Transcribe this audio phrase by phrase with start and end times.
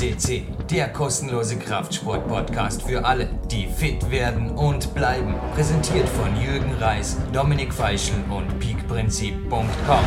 [0.00, 5.34] CC, der kostenlose Kraftsport-Podcast für alle, die fit werden und bleiben.
[5.54, 10.04] Präsentiert von Jürgen Reis, Dominik Feischl und peakprinzip.com.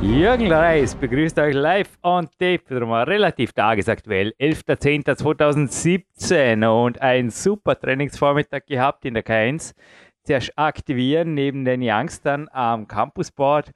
[0.00, 9.04] Jürgen Reis begrüßt euch live on tape, relativ tagesaktuell, 11.10.2017 und ein super Trainingsvormittag gehabt
[9.04, 9.74] in der K1.
[10.22, 13.72] Zuerst aktivieren neben den Youngstern am Campusboard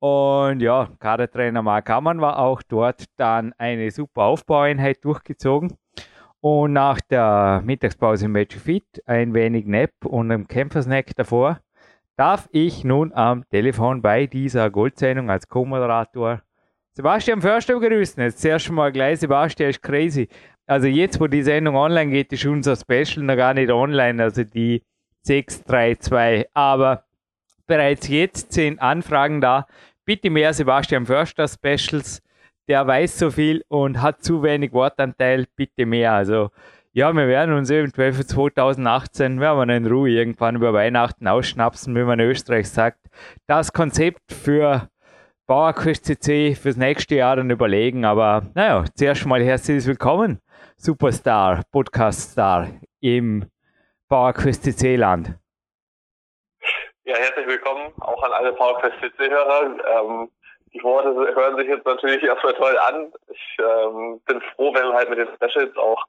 [0.00, 5.74] und ja, Kadertrainer Mark Hammann war auch dort dann eine super Aufbaueinheit durchgezogen.
[6.40, 11.60] Und nach der Mittagspause im Match Fit, ein wenig Nap und einem Kämpfersnack davor,
[12.16, 16.42] darf ich nun am Telefon bei dieser Goldsendung als Co-Moderator
[16.92, 18.22] Sebastian Förster begrüßen.
[18.22, 20.28] Jetzt zuerst mal gleich, Sebastian ist crazy.
[20.66, 24.44] Also jetzt, wo die Sendung online geht, ist unser Special noch gar nicht online, also
[24.44, 24.82] die
[25.22, 26.48] 632.
[26.52, 27.04] Aber
[27.66, 29.66] bereits jetzt sind Anfragen da
[30.10, 32.20] bitte mehr Sebastian Förster Specials.
[32.66, 36.14] Der weiß so viel und hat zu wenig Wortanteil, bitte mehr.
[36.14, 36.50] Also
[36.92, 41.94] ja, wir werden uns eventuell für 2018, werden wir in Ruhe irgendwann über Weihnachten ausschnapsen,
[41.94, 42.98] wie man in Österreich sagt,
[43.46, 44.88] das Konzept für
[45.46, 48.04] Bauerquest CC fürs nächste Jahr dann überlegen.
[48.04, 50.40] Aber naja, zuerst mal herzlich willkommen,
[50.76, 52.66] Superstar, Podcast-Star
[52.98, 53.44] im
[54.08, 55.39] Bauerquest CC Land.
[57.04, 59.62] Ja, herzlich willkommen auch an alle PowerQuest CC-Hörer.
[59.86, 60.30] Ähm,
[60.74, 63.10] die Worte hören sich jetzt natürlich erstmal toll an.
[63.28, 66.04] Ich ähm, bin froh, wenn wir halt mit den Specials auch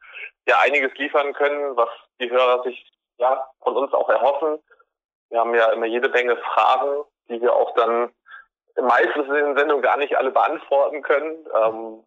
[0.49, 1.87] ja einiges liefern können, was
[2.19, 4.59] die Hörer sich ja von uns auch erhoffen.
[5.29, 8.11] Wir haben ja immer jede Menge Fragen, die wir auch dann
[8.75, 11.37] meistens in den Sendungen gar nicht alle beantworten können.
[11.55, 12.03] Ähm,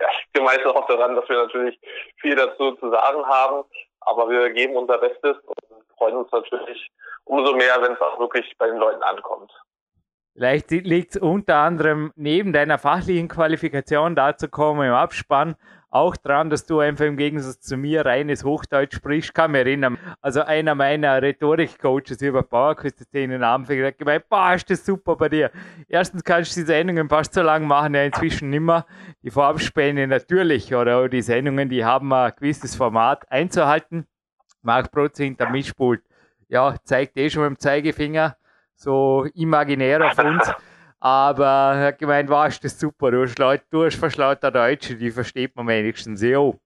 [0.00, 1.80] ja, ich bin meistens auch daran, dass wir natürlich
[2.20, 3.64] viel dazu zu sagen haben,
[4.02, 6.90] aber wir geben unser Bestes und freuen uns natürlich
[7.24, 9.52] umso mehr, wenn es auch wirklich bei den Leuten ankommt.
[10.34, 15.56] Vielleicht liegt es unter anderem neben deiner fachlichen Qualifikation dazu kommen im Abspann
[15.90, 19.34] auch daran, dass du einfach im Gegensatz zu mir reines Hochdeutsch sprichst.
[19.34, 19.98] Kann mich erinnern.
[20.20, 25.28] Also einer meiner Rhetorik-Coaches über Bauerküste-Szenen am Anfang hat gemeint, boah, ist das super bei
[25.28, 25.50] dir.
[25.88, 28.86] Erstens kannst du die Sendungen fast so lang machen, ja inzwischen nimmer.
[29.22, 34.06] Die Vorabspäne natürlich oder die Sendungen, die haben ein gewisses Format einzuhalten.
[34.62, 36.02] Marc Brotz hinter Mischpult
[36.50, 38.36] ja, zeigt eh schon mit dem Zeigefinger,
[38.74, 40.50] so imaginär auf uns.
[41.02, 41.46] Aber
[41.76, 44.96] er hat gemeint, war wow, das super, du hast, Leute, du hast fast lauter Deutsche,
[44.96, 46.20] die versteht man wenigstens.
[46.20, 46.60] Jo.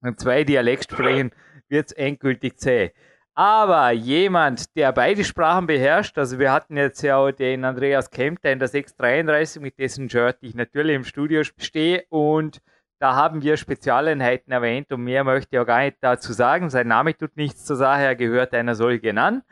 [0.00, 1.32] Und zwei Dialekt sprechen,
[1.68, 2.92] wird es endgültig zäh.
[3.34, 8.42] Aber jemand, der beide Sprachen beherrscht, also wir hatten jetzt ja auch den Andreas Kemp,
[8.42, 12.60] der in der 633, mit dessen Shirt ich natürlich im Studio stehe und
[13.04, 16.70] da haben wir Spezialeinheiten erwähnt und mehr möchte ich auch gar nicht dazu sagen.
[16.70, 19.42] Sein Name tut nichts zur Sache, er gehört einer solchen an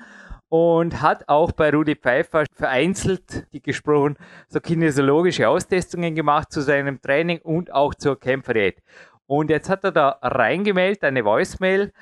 [0.49, 4.17] und hat auch bei Rudi Pfeiffer vereinzelt, die gesprochen,
[4.49, 8.83] so kinesiologische Austestungen gemacht zu seinem Training und auch zur Kämpferdiät.
[9.27, 11.93] Und jetzt hat er da reingemeldet, eine Voicemail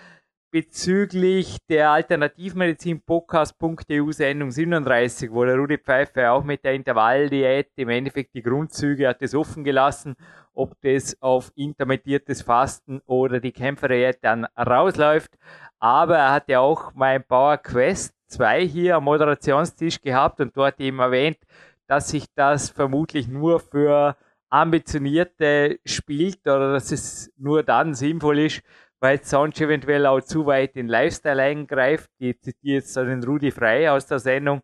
[0.51, 7.89] bezüglich der Alternativmedizin Podcast.eu Sendung 37, wo der Rudi Pfeiffer auch mit der Intervalldiät im
[7.89, 10.17] Endeffekt die Grundzüge hat es offen gelassen
[10.55, 15.31] ob das auf intermittiertes Fasten oder die Kämpferdiät dann rausläuft.
[15.79, 20.79] Aber er hat ja auch mein Power Quest 2 hier am Moderationstisch gehabt und dort
[20.81, 21.39] eben erwähnt,
[21.87, 24.17] dass sich das vermutlich nur für
[24.51, 28.63] Ambitionierte spielt oder dass es nur dann sinnvoll ist,
[29.01, 32.11] weil sonst eventuell auch zu weit in Lifestyle eingreift.
[32.19, 34.63] Ich zitiere jetzt den Rudi Frei aus der Sendung.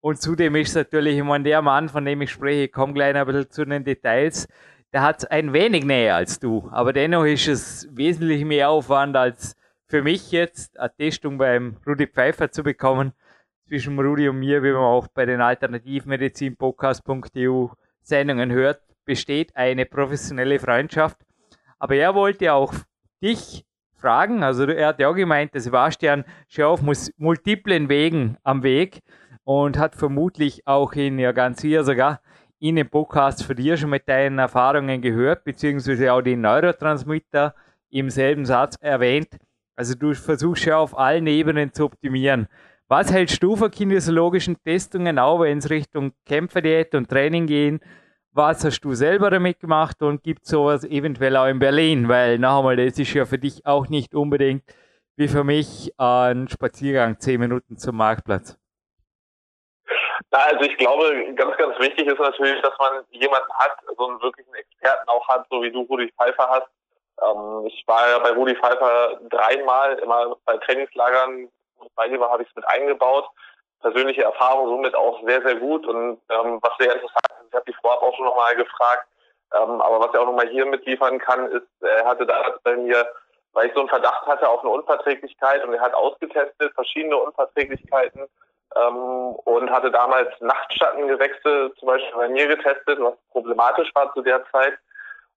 [0.00, 2.92] Und zudem ist es natürlich, ich meine, der Mann, von dem ich spreche, ich komme
[2.92, 4.48] gleich ein bisschen zu den Details,
[4.92, 9.56] der hat ein wenig näher als du, aber dennoch ist es wesentlich mehr Aufwand als
[9.88, 13.12] für mich jetzt eine Testung beim Rudi Pfeiffer zu bekommen.
[13.68, 17.68] Zwischen Rudi und mir, wie man auch bei den Alternativmedizinpodcast.eu
[18.02, 21.18] Sendungen hört, besteht eine professionelle Freundschaft.
[21.78, 22.72] Aber er wollte auch
[23.20, 23.66] dich
[23.98, 26.82] fragen, also er hat ja auch gemeint, der Sebastian schau auf
[27.16, 29.00] multiplen Wegen am Weg
[29.44, 32.20] und hat vermutlich auch in ja ganz hier sogar
[32.58, 37.54] in den Podcast von dir schon mit deinen Erfahrungen gehört, beziehungsweise auch die Neurotransmitter
[37.90, 39.38] im selben Satz erwähnt.
[39.76, 42.48] Also du versuchst ja auf allen Ebenen zu optimieren.
[42.88, 47.80] Was hältst du von kinesiologischen Testungen, auch wenn es Richtung Kämpferdiät und Training gehen?
[48.36, 52.06] Was hast du selber damit gemacht und gibt sowas eventuell auch in Berlin?
[52.06, 54.62] Weil noch einmal, das ist ja für dich auch nicht unbedingt
[55.16, 58.58] wie für mich ein Spaziergang zehn Minuten zum Marktplatz.
[60.30, 64.52] Also ich glaube, ganz, ganz wichtig ist natürlich, dass man jemanden hat, so einen wirklichen
[64.52, 66.68] Experten auch hat, so wie du Rudi Pfeiffer hast.
[67.22, 71.48] Ähm, ich war ja bei Rudi Pfeiffer dreimal, immer bei Trainingslagern,
[71.94, 73.30] bei dir habe ich es mit eingebaut.
[73.80, 77.76] Persönliche Erfahrung somit auch sehr, sehr gut und ähm, was sehr interessant ich habe die
[77.80, 79.06] vorab auch schon nochmal gefragt,
[79.54, 83.06] Ähm, aber was er auch nochmal hier mitliefern kann, ist, er hatte da bei mir,
[83.52, 88.26] weil ich so einen Verdacht hatte auf eine Unverträglichkeit und er hat ausgetestet verschiedene Unverträglichkeiten
[88.74, 94.44] ähm, und hatte damals Nachtschattengewächse zum Beispiel bei mir getestet, was problematisch war zu der
[94.50, 94.74] Zeit.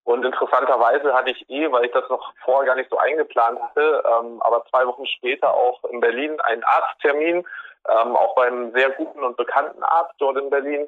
[0.06, 4.04] Und interessanterweise hatte ich eh, weil ich das noch vorher gar nicht so eingeplant hatte,
[4.08, 7.46] ähm, aber zwei Wochen später auch in Berlin einen Arzttermin,
[7.88, 10.88] ähm, auch beim sehr guten und bekannten Arzt dort in Berlin,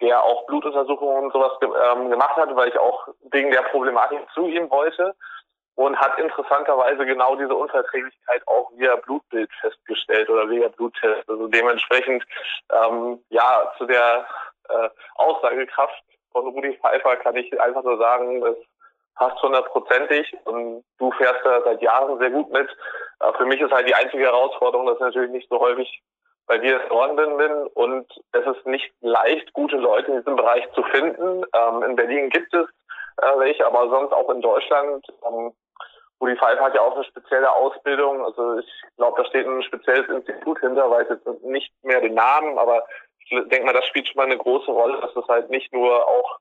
[0.00, 4.20] der auch Blutuntersuchungen und sowas ge ähm, gemacht hat, weil ich auch wegen der Problematik
[4.34, 5.14] zu ihm wollte
[5.74, 11.28] und hat interessanterweise genau diese Unverträglichkeit auch via Blutbild festgestellt oder via Bluttest.
[11.28, 12.24] Also dementsprechend
[12.72, 14.26] ähm, ja zu der
[14.68, 16.02] äh, Aussagekraft
[16.32, 18.56] von Rudi Pfeiffer kann ich einfach nur sagen, es
[19.14, 22.68] passt hundertprozentig und du fährst da seit Jahren sehr gut mit.
[23.20, 26.02] Äh, für mich ist halt die einzige Herausforderung, dass ich natürlich nicht so häufig
[26.48, 30.66] bei dir in Norden bin und es ist nicht leicht, gute Leute in diesem Bereich
[30.72, 31.44] zu finden.
[31.54, 32.66] Ähm, in Berlin gibt es
[33.18, 35.06] äh, welche, aber sonst auch in Deutschland.
[35.26, 35.52] Ähm,
[36.20, 38.24] Rudi Pfeiffer hat ja auch eine spezielle Ausbildung.
[38.24, 42.58] Also ich glaube, da steht ein spezielles Institut hinter, weiß jetzt nicht mehr den Namen,
[42.58, 42.84] aber
[43.20, 46.08] ich denke mal, das spielt schon mal eine große Rolle, dass das halt nicht nur
[46.08, 46.38] auch,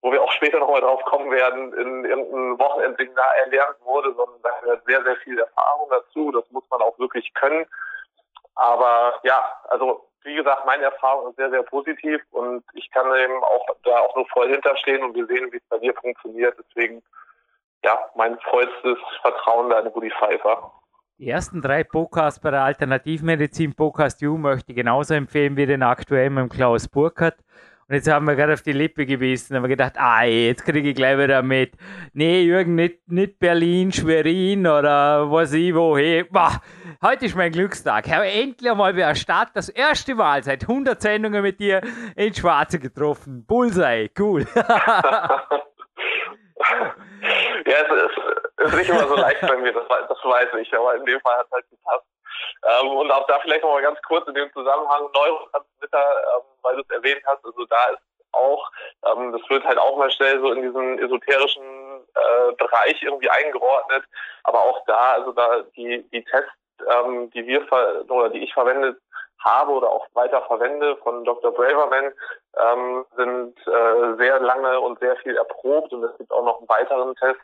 [0.00, 4.50] wo wir auch später nochmal drauf kommen werden, in irgendeinem Wochenendseminar erlernt wurde, sondern da
[4.62, 6.32] gehört sehr, sehr viel Erfahrung dazu.
[6.32, 7.66] Das muss man auch wirklich können.
[8.54, 13.42] Aber ja, also wie gesagt, meine Erfahrung ist sehr, sehr positiv und ich kann eben
[13.42, 16.56] auch da auch nur voll hinterstehen und wir sehen, wie es bei dir funktioniert.
[16.58, 17.02] Deswegen,
[17.84, 20.72] ja, mein vollstes Vertrauen da in Rudi Pfeiffer.
[21.18, 25.82] Die ersten drei Podcasts bei der Alternativmedizin Podcast U möchte ich genauso empfehlen wie den
[25.82, 27.36] aktuellen mit Klaus Burkhardt.
[27.92, 30.88] Und jetzt haben wir gerade auf die Lippe gewiesen, haben wir gedacht, ah, jetzt kriege
[30.88, 31.74] ich gleich wieder mit.
[32.14, 35.74] Nee, Jürgen, nicht, nicht Berlin, Schwerin oder was ich.
[35.74, 36.62] Boah,
[37.02, 38.06] heute ist mein Glückstag.
[38.06, 41.82] Ich habe endlich einmal wieder Start, das erste Mal seit 100 Sendungen mit dir
[42.16, 43.44] in Schwarze getroffen.
[43.44, 44.46] Bullseye, cool.
[44.54, 44.64] ja,
[47.66, 48.18] es ist,
[48.56, 51.20] es ist nicht immer so leicht bei mir, das, das weiß ich, aber in dem
[51.20, 52.06] Fall hat es halt gepasst.
[52.64, 56.04] Ähm, und auch da vielleicht noch mal ganz kurz in dem Zusammenhang Neurotransmitter,
[56.36, 58.70] ähm, weil du es erwähnt hast, also da ist auch,
[59.04, 61.62] ähm, das wird halt auch mal schnell so in diesen esoterischen
[62.14, 64.04] äh, Bereich irgendwie eingeordnet,
[64.44, 66.50] aber auch da, also da die, die Tests,
[66.88, 67.66] ähm, die wir
[68.08, 68.98] oder die ich verwendet
[69.40, 71.52] habe oder auch weiter verwende von Dr.
[71.52, 72.12] Braverman,
[72.58, 76.68] ähm, sind äh, sehr lange und sehr viel erprobt und es gibt auch noch einen
[76.68, 77.40] weiteren Test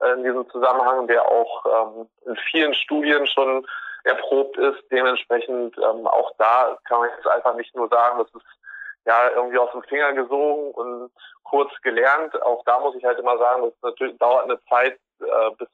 [0.00, 3.66] äh, in diesem Zusammenhang, der auch ähm, in vielen Studien schon
[4.04, 4.82] erprobt ist.
[4.90, 8.48] Dementsprechend ähm, auch da kann man jetzt einfach nicht nur sagen, das ist
[9.06, 11.10] ja irgendwie aus dem Finger gesogen und
[11.44, 12.40] kurz gelernt.
[12.42, 15.68] Auch da muss ich halt immer sagen, das natürlich dauert eine Zeit, äh, bis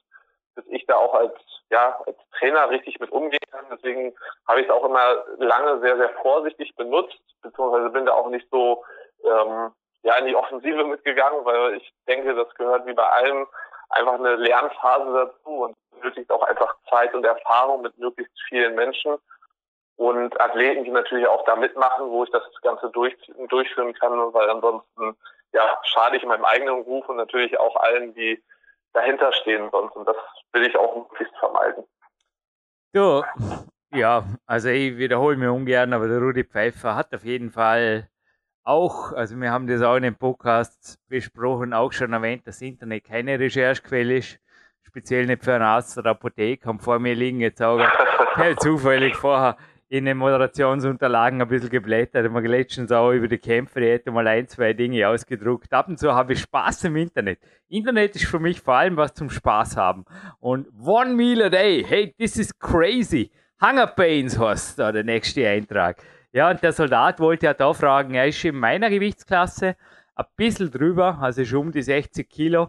[0.57, 1.35] bis ich da auch als
[1.71, 3.67] ja als Trainer richtig mit umgehen kann.
[3.71, 4.15] Deswegen
[4.49, 8.49] habe ich es auch immer lange sehr sehr vorsichtig benutzt, beziehungsweise bin da auch nicht
[8.51, 8.85] so
[9.25, 13.47] ähm, ja in die Offensive mitgegangen, weil ich denke, das gehört wie bei allem
[13.91, 19.17] einfach eine Lernphase dazu und benötigt auch einfach Zeit und Erfahrung mit möglichst vielen Menschen
[19.97, 23.15] und Athleten, die natürlich auch da mitmachen, wo ich das Ganze durch,
[23.49, 25.17] durchführen kann, weil ansonsten
[25.53, 28.43] ja schade ich meinem eigenen Ruf und natürlich auch allen, die
[28.93, 30.17] dahinter stehen sonst und das
[30.53, 31.85] will ich auch möglichst vermeiden.
[32.93, 33.23] Du,
[33.95, 38.09] ja, also ich wiederhole mich ungern, aber der Rudi Pfeiffer hat auf jeden Fall
[38.67, 43.05] auch, also wir haben das auch in den Podcasts besprochen, auch schon erwähnt, dass Internet
[43.05, 44.39] keine Recherchequelle ist
[44.83, 47.79] speziell nicht für einen Arzt oder Apotheke, haben vor mir liegen jetzt auch
[48.61, 49.57] zufällig vorher
[49.89, 52.25] in den Moderationsunterlagen ein bisschen geblättert.
[52.25, 55.73] Ich habe letztens auch über die Kämpfe, die hätte mal ein, zwei Dinge ausgedruckt.
[55.73, 57.39] Ab und zu habe ich Spaß im Internet.
[57.69, 60.07] Internet ist für mich vor allem was zum Spaß haben.
[60.41, 63.31] Und one meal a day, hey, this is crazy.
[63.63, 66.03] Hunger Pains heißt da der nächste Eintrag.
[66.37, 69.75] Ja, und der Soldat wollte ja da fragen, er ist in meiner Gewichtsklasse
[70.15, 72.69] ein bisschen drüber, also schon um die 60 Kilo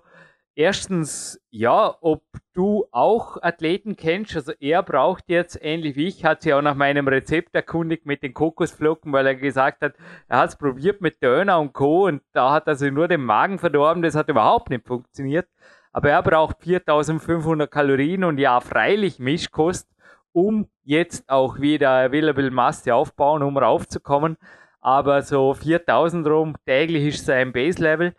[0.58, 4.36] erstens, ja, ob du auch Athleten kennst.
[4.36, 8.24] Also er braucht jetzt, ähnlich wie ich, hat sich auch nach meinem Rezept erkundigt mit
[8.24, 9.96] den Kokosflocken, weil er gesagt hat,
[10.28, 12.08] er hat es probiert mit Döner und Co.
[12.08, 15.48] Und da hat er sich nur den Magen verdorben, das hat überhaupt nicht funktioniert.
[15.92, 19.88] Aber er braucht 4500 Kalorien und ja, freilich Mischkost,
[20.32, 24.38] um jetzt auch wieder Available Masse aufbauen, um raufzukommen.
[24.79, 28.15] Aber so 4000 rum täglich ist sein Base-Level.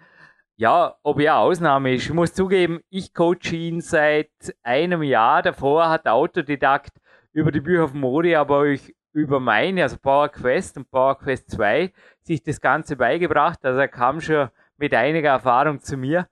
[0.56, 2.04] Ja, ob er Ausnahme ist.
[2.04, 4.30] Ich muss zugeben, ich coache ihn seit
[4.62, 5.40] einem Jahr.
[5.40, 6.92] Davor hat Autodidakt
[7.32, 11.50] über die Bücher von Modi, aber ich über meine, also Power Quest und Power Quest
[11.52, 13.64] 2, sich das Ganze beigebracht.
[13.64, 16.28] Also er kam schon mit einiger Erfahrung zu mir.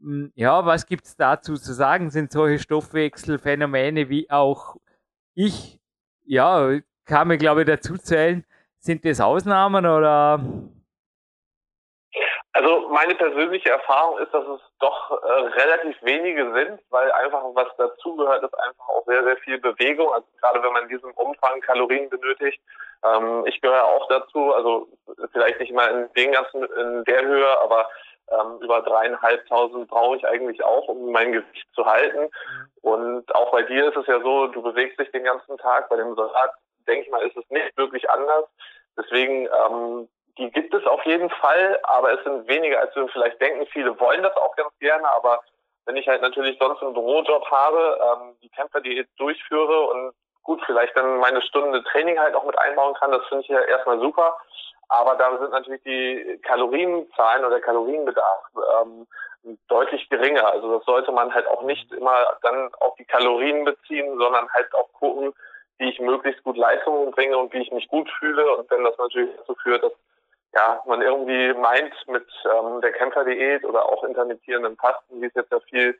[0.00, 2.10] Hm, ja, was gibt es dazu zu sagen?
[2.10, 4.76] Sind solche Stoffwechselphänomene wie auch
[5.34, 5.80] ich,
[6.24, 8.44] ja, kann mir glaube ich dazu zählen.
[8.78, 10.40] Sind das Ausnahmen oder
[12.54, 17.68] Also meine persönliche Erfahrung ist, dass es doch äh, relativ wenige sind, weil einfach was
[17.76, 20.12] dazugehört, ist einfach auch sehr, sehr viel Bewegung.
[20.12, 22.60] Also gerade wenn man in diesem Umfang Kalorien benötigt.
[23.04, 24.88] Ähm, ich gehöre auch dazu, also
[25.32, 27.88] vielleicht nicht mal in den ganzen, in der Höhe, aber
[28.32, 32.30] ähm, über dreieinhalbtausend brauche ich eigentlich auch, um mein Gewicht zu halten.
[32.80, 35.88] Und auch bei dir ist es ja so, du bewegst dich den ganzen Tag.
[35.88, 36.52] Bei dem Salat,
[36.86, 38.46] denke ich mal, ist es nicht wirklich anders.
[38.96, 40.08] Deswegen ähm,
[40.38, 43.66] die gibt es auf jeden Fall, aber es sind weniger, als wir vielleicht denken.
[43.66, 45.40] Viele wollen das auch ganz gerne, aber
[45.84, 50.96] wenn ich halt natürlich sonst einen Bürojob habe, ähm, die Kämpferdiät durchführe und gut, vielleicht
[50.96, 54.36] dann meine Stunde Training halt auch mit einbauen kann, das finde ich ja erstmal super.
[54.92, 58.44] Aber da sind natürlich die Kalorienzahlen oder der Kalorienbedarf
[58.82, 59.06] ähm,
[59.68, 60.46] deutlich geringer.
[60.52, 64.72] Also das sollte man halt auch nicht immer dann auf die Kalorien beziehen, sondern halt
[64.74, 65.32] auch gucken,
[65.78, 68.54] wie ich möglichst gut Leistungen bringe und wie ich mich gut fühle.
[68.54, 69.92] Und wenn das natürlich dazu führt, dass
[70.54, 75.52] ja, man irgendwie meint mit ähm, der Kämpferdiät oder auch intermittierenden Fasten, wie es jetzt
[75.52, 75.98] ja viel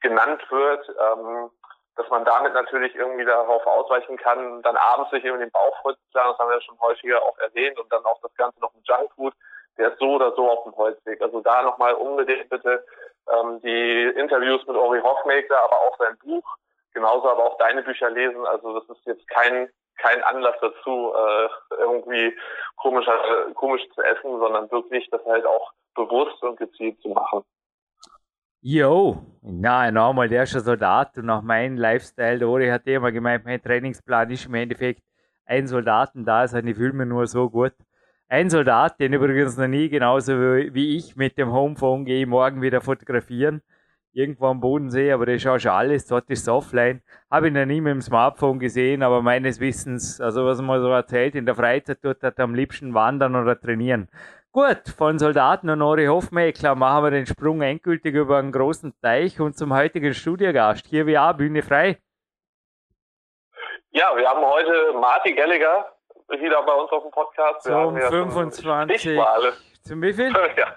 [0.00, 1.48] genannt wird, ähm,
[1.96, 6.32] dass man damit natürlich irgendwie darauf ausweichen kann, dann abends sich irgendwie den Bauch vollzuplanen,
[6.32, 8.86] das haben wir ja schon häufiger auch erwähnt, und dann auch das Ganze noch mit
[8.86, 9.34] Junkfood,
[9.78, 11.20] der ist so oder so auf dem Holzweg.
[11.20, 12.84] Also da nochmal unbedingt bitte
[13.30, 16.44] ähm, die Interviews mit Ori Hoffmaker, aber auch sein Buch,
[16.92, 18.46] genauso aber auch deine Bücher lesen.
[18.46, 22.36] Also das ist jetzt kein kein Anlass dazu, äh, irgendwie
[22.76, 27.44] komisch, äh, komisch zu essen, sondern wirklich das halt auch bewusst und gezielt zu machen.
[28.68, 29.88] Jo, na,
[30.26, 34.46] der ein Soldat und nach meinem Lifestyle, der Ori hat immer gemeint, mein Trainingsplan ist
[34.46, 35.04] im Endeffekt
[35.44, 37.74] ein Soldaten da sein, ich fühle mich nur so gut.
[38.26, 42.80] Ein Soldat, den übrigens noch nie genauso wie ich mit dem Homephone gehe, morgen wieder
[42.80, 43.62] fotografieren
[44.16, 47.02] irgendwo am Bodensee, aber das ist schon alles, dort ist es offline.
[47.30, 50.88] Habe ich noch nie mit dem Smartphone gesehen, aber meines Wissens, also was man so
[50.88, 54.08] erzählt, in der Freizeit tut er am liebsten wandern oder trainieren.
[54.56, 59.38] Gut, von Soldaten und Ori Hofmeckler machen wir den Sprung endgültig über einen großen Teich
[59.38, 60.86] und zum heutigen Studiogast.
[60.86, 61.98] Hier wie auch, Bühne frei.
[63.90, 65.94] Ja, wir haben heute Martin Gallagher
[66.30, 67.66] wieder bei uns auf dem Podcast.
[67.66, 69.20] Wir zum 25.
[69.82, 70.32] Zum wie viel?
[70.56, 70.76] ja.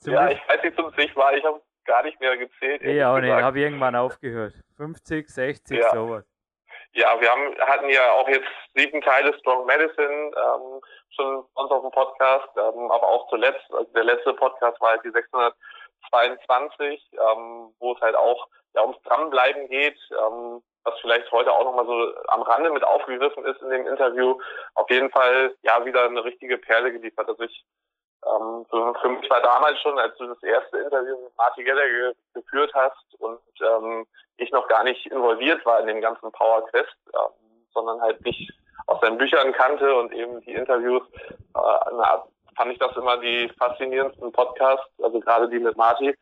[0.00, 1.38] Zum ja, ich weiß nicht zum Stichwahl.
[1.38, 2.82] Ich habe gar nicht mehr gezählt.
[2.82, 4.54] Ja, auch nicht, habe irgendwann aufgehört.
[4.78, 5.94] 50, 60, ja.
[5.94, 6.24] sowas.
[6.92, 10.80] Ja, wir haben, hatten ja auch jetzt sieben Teile Strong Medicine ähm,
[11.14, 15.04] schon uns auf dem Podcast, ähm, aber auch zuletzt, also der letzte Podcast war halt
[15.04, 21.52] die 622, ähm, wo es halt auch ja, ums Dranbleiben geht, ähm, was vielleicht heute
[21.52, 24.38] auch nochmal so am Rande mit aufgegriffen ist in dem Interview.
[24.74, 27.28] Auf jeden Fall ja wieder eine richtige Perle geliefert.
[27.28, 27.64] Also ich
[28.26, 28.66] ähm,
[29.00, 32.72] für mich war damals schon, als du das erste Interview mit Martin Geller ge geführt
[32.74, 34.06] hast und ähm,
[34.36, 38.50] ich noch gar nicht involviert war in dem ganzen Power Quest, ähm, sondern halt dich
[38.86, 42.24] aus deinen Büchern kannte und eben die Interviews, äh, na,
[42.56, 46.16] fand ich das immer die faszinierendsten Podcasts, also gerade die mit Marty.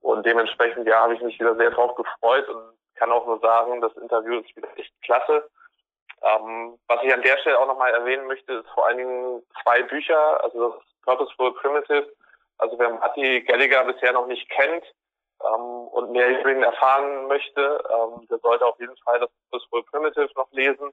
[0.00, 2.62] Und dementsprechend, ja, habe ich mich wieder sehr drauf gefreut und
[2.96, 5.48] kann auch nur sagen, das Interview ist wieder echt klasse.
[6.22, 9.82] Ähm, was ich an der Stelle auch nochmal erwähnen möchte, ist vor allen Dingen zwei
[9.84, 12.06] Bücher, also das Purposeful Primitive.
[12.58, 14.84] Also wer Matti Gallagher bisher noch nicht kennt
[15.42, 19.84] ähm, und mehr über ihn erfahren möchte, ähm, der sollte auf jeden Fall das Purposeful
[19.84, 20.90] Primitive noch lesen.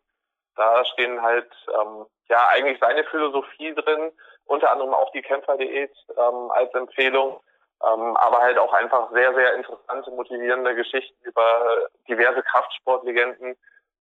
[0.56, 4.12] Da stehen halt ähm, ja eigentlich seine Philosophie drin,
[4.46, 7.42] unter anderem auch die Kämpferdiät ähm, als Empfehlung,
[7.84, 13.58] ähm, aber halt auch einfach sehr, sehr interessante, motivierende Geschichten über diverse Kraftsportlegenden,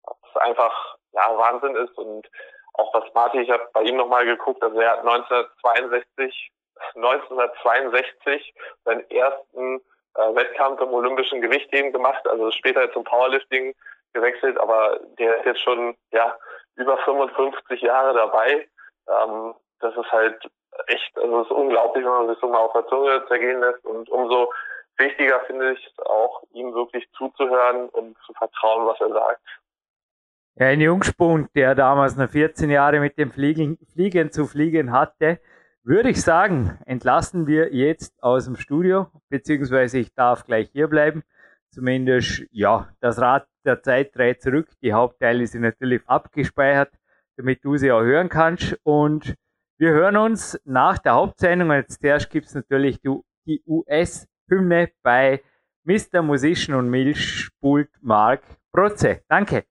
[0.04, 2.30] was einfach ja Wahnsinn ist und
[2.78, 6.52] auch was Marty, ich habe bei ihm nochmal geguckt, also er hat 1962,
[6.96, 8.54] 1962
[8.86, 9.82] seinen ersten
[10.16, 13.74] äh, Wettkampf im olympischen Gewichtheben gemacht, also später zum Powerlifting
[14.14, 16.38] gewechselt, aber der ist jetzt schon ja
[16.76, 18.68] über 55 Jahre dabei.
[19.08, 20.50] Ähm, das ist halt
[20.88, 23.84] echt, also es ist unglaublich, wenn man sich so mal auf der Zunge zergehen lässt
[23.86, 24.52] und umso
[24.98, 29.42] wichtiger finde ich es auch, ihm wirklich zuzuhören und zu vertrauen, was er sagt.
[30.60, 35.40] Ein Jungspund, der damals noch 14 Jahre mit dem Fliegen, Fliegen zu fliegen hatte,
[35.84, 41.22] würde ich sagen, entlassen wir jetzt aus dem Studio, beziehungsweise ich darf gleich hier bleiben.
[41.70, 44.68] Zumindest, ja, das Rad der Zeit dreht zurück.
[44.82, 46.92] Die Hauptteile sind natürlich abgespeichert,
[47.36, 48.80] damit du sie auch hören kannst.
[48.82, 49.36] Und
[49.78, 51.72] wir hören uns nach der Hauptsendung.
[51.72, 53.00] Als zuerst gibt es natürlich
[53.46, 55.44] die US-Hymne bei
[55.84, 56.24] Mr.
[56.24, 59.22] Musician und Milchspult Mark Protze.
[59.28, 59.66] Danke.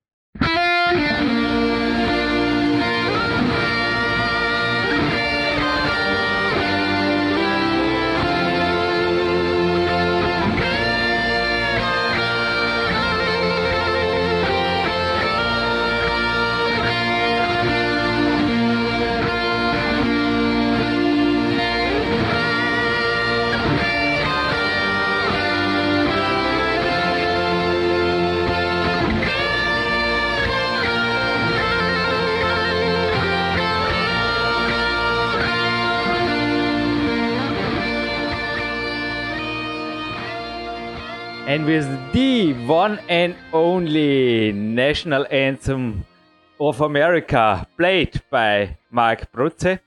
[41.57, 46.05] And with the one and only national anthem
[46.61, 49.79] of America played by Mark Brutze.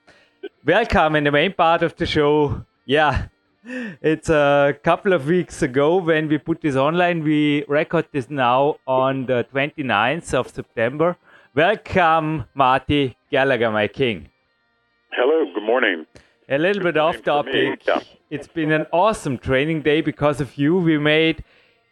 [0.66, 2.66] Welcome in the main part of the show.
[2.88, 3.28] Yeah,
[4.02, 7.24] it's a couple of weeks ago when we put this online.
[7.24, 11.18] We record this now on the 29th of September.
[11.54, 14.30] Welcome, Marty Gallagher, my king.
[15.12, 16.08] Hello, good morning.
[16.50, 17.86] A little bit off topic.
[17.86, 18.00] Yeah.
[18.32, 20.76] It's been an awesome training day because of you.
[20.78, 21.44] We made,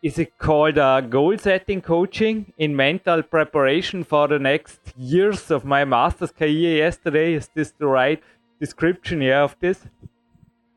[0.04, 5.66] is it called uh, goal setting coaching in mental preparation for the next years of
[5.66, 7.34] my master's career yesterday?
[7.34, 8.22] Is this the right
[8.60, 9.80] description yeah, of this?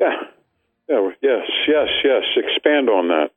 [0.00, 0.14] Yeah.
[0.88, 1.10] yeah.
[1.22, 2.22] Yes, yes, yes.
[2.36, 3.30] Expand on that.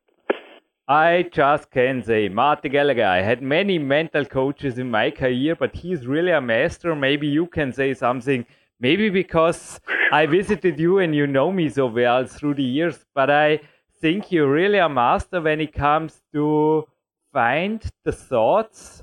[0.88, 5.76] I just can say, Marty Gallagher, I had many mental coaches in my career, but
[5.76, 6.96] he's really a master.
[6.96, 8.46] Maybe you can say something
[8.84, 9.80] Maybe because
[10.12, 13.62] I visited you and you know me so well through the years, but I
[14.04, 16.86] think you're really a master when it comes to
[17.32, 19.02] find the thoughts.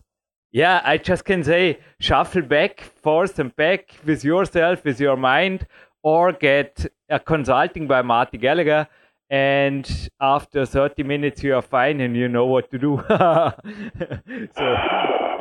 [0.52, 5.66] Yeah, I just can say shuffle back, force them back with yourself, with your mind,
[6.02, 8.88] or get a consulting by Marty Gallagher.
[9.30, 9.86] And
[10.20, 13.02] after 30 minutes, you are fine and you know what to do.
[13.08, 13.16] so.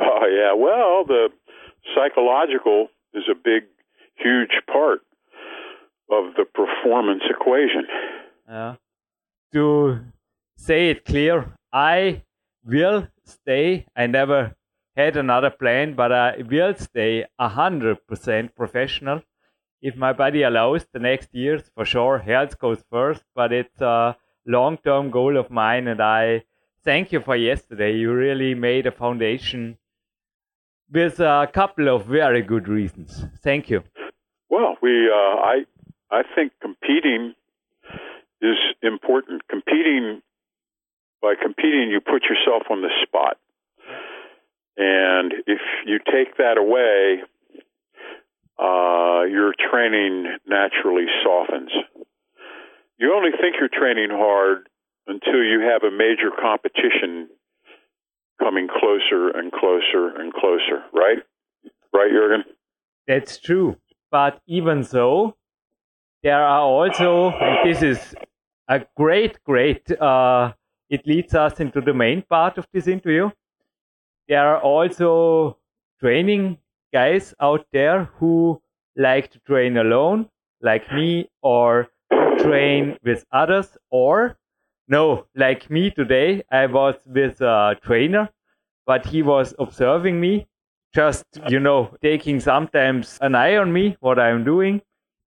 [0.08, 0.54] Oh, yeah.
[0.56, 1.28] Well, the
[1.94, 3.64] psychological is a big
[4.14, 5.00] huge part
[6.10, 7.84] of the performance equation.
[8.48, 8.76] Yeah.
[9.52, 10.00] To
[10.56, 12.22] say it clear, I
[12.64, 13.86] will stay.
[13.96, 14.54] I never
[14.96, 19.22] had another plan, but I will stay 100% professional.
[19.82, 24.16] If my body allows the next years, for sure, health goes first, but it's a
[24.46, 25.88] long term goal of mine.
[25.88, 26.44] And I
[26.84, 27.96] thank you for yesterday.
[27.96, 29.78] You really made a foundation
[30.92, 33.24] with a couple of very good reasons.
[33.42, 33.82] Thank you.
[34.50, 35.64] Well, we uh, I
[36.10, 37.34] I think competing
[38.40, 39.42] is important.
[39.48, 40.22] Competing
[41.22, 43.36] by competing, you put yourself on the spot,
[44.76, 47.22] and if you take that away,
[48.58, 51.70] uh, your training naturally softens.
[52.98, 54.68] You only think you're training hard
[55.06, 57.28] until you have a major competition
[58.38, 61.18] coming closer and closer and closer, right?
[61.92, 62.44] Right, Jurgen?
[63.06, 63.76] That's true.
[64.10, 65.36] But even so,
[66.22, 68.14] there are also, and this is
[68.70, 70.52] a great, great, uh,
[70.88, 73.28] it leads us into the main part of this interview.
[74.28, 75.58] There are also
[75.98, 76.58] training
[76.92, 78.62] guys out there who
[78.96, 80.28] like to train alone,
[80.62, 81.88] like me, or
[82.38, 84.36] train with others, or
[84.86, 88.30] no, like me today, I was with a trainer,
[88.86, 90.46] but he was observing me
[90.94, 94.80] just, you know, taking sometimes an eye on me, what I'm doing.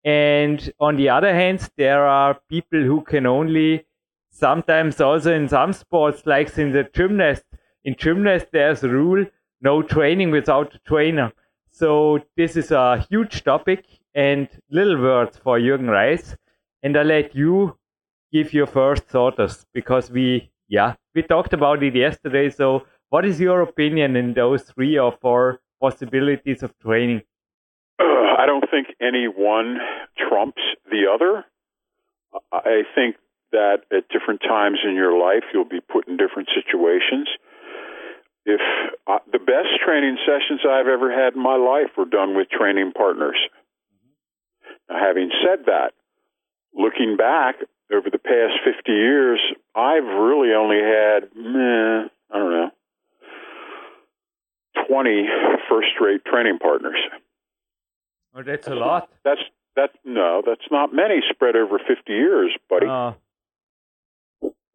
[0.03, 3.85] And on the other hand, there are people who can only
[4.31, 7.43] sometimes also in some sports, like in the gymnast,
[7.83, 9.25] in gymnast, there's a rule
[9.61, 11.31] no training without a trainer.
[11.69, 13.85] So this is a huge topic
[14.15, 16.35] and little words for Jürgen Reis.
[16.83, 17.77] And I let you
[18.31, 22.49] give your first thoughts because we, yeah, we talked about it yesterday.
[22.49, 27.21] So what is your opinion in those three or four possibilities of training?
[28.01, 29.77] I don't think any one
[30.17, 31.45] trumps the other.
[32.51, 33.15] I think
[33.51, 37.27] that at different times in your life, you'll be put in different situations.
[38.45, 38.61] If
[39.07, 42.93] uh, the best training sessions I've ever had in my life were done with training
[42.93, 43.37] partners.
[44.89, 45.93] Now, having said that,
[46.73, 47.55] looking back
[47.93, 49.39] over the past 50 years,
[49.75, 52.71] I've really only had, meh, I don't know,
[54.87, 55.27] 20
[55.69, 56.97] first rate training partners.
[58.41, 59.09] Oh, that's a lot.
[59.23, 59.41] That's
[59.75, 62.87] that no, that's not many spread over 50 years, buddy.
[62.87, 63.13] Uh,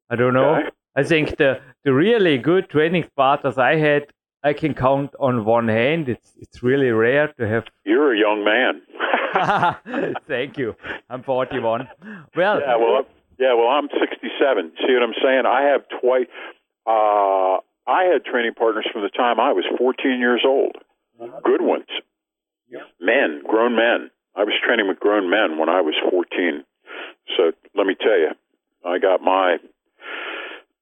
[0.09, 0.57] I don't know.
[0.57, 0.69] Okay.
[0.95, 4.07] I think the the really good training partners I had,
[4.43, 6.09] I can count on one hand.
[6.09, 7.65] It's it's really rare to have.
[7.85, 8.83] You're a young man.
[10.29, 10.75] Thank you.
[11.11, 11.89] I'm 41.
[12.35, 12.61] Well.
[12.61, 12.77] Yeah.
[12.77, 13.07] Well.
[13.39, 13.55] Yeah.
[13.55, 14.73] Well, I'm 67.
[14.87, 15.45] See what I'm saying?
[15.47, 16.27] I have twice.
[16.87, 20.77] Uh, I had training partners from the time I was 14 years old.
[21.45, 21.87] Good ones.
[23.01, 24.11] Men, grown men.
[24.35, 26.65] I was training with grown men when I was 14.
[27.37, 28.31] So let me tell you,
[28.85, 29.57] I got my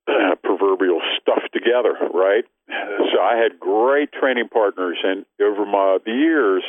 [0.08, 2.44] uh, proverbial stuff together, right?
[3.12, 6.64] So I had great training partners, and over my the years,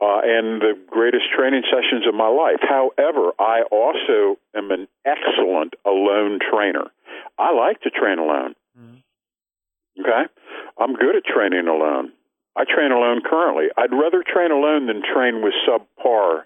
[0.00, 2.58] uh, and the greatest training sessions of my life.
[2.60, 6.90] However, I also am an excellent alone trainer.
[7.38, 8.54] I like to train alone.
[8.78, 10.00] Mm-hmm.
[10.00, 10.32] Okay?
[10.78, 12.12] I'm good at training alone.
[12.56, 13.66] I train alone currently.
[13.76, 16.42] I'd rather train alone than train with subpar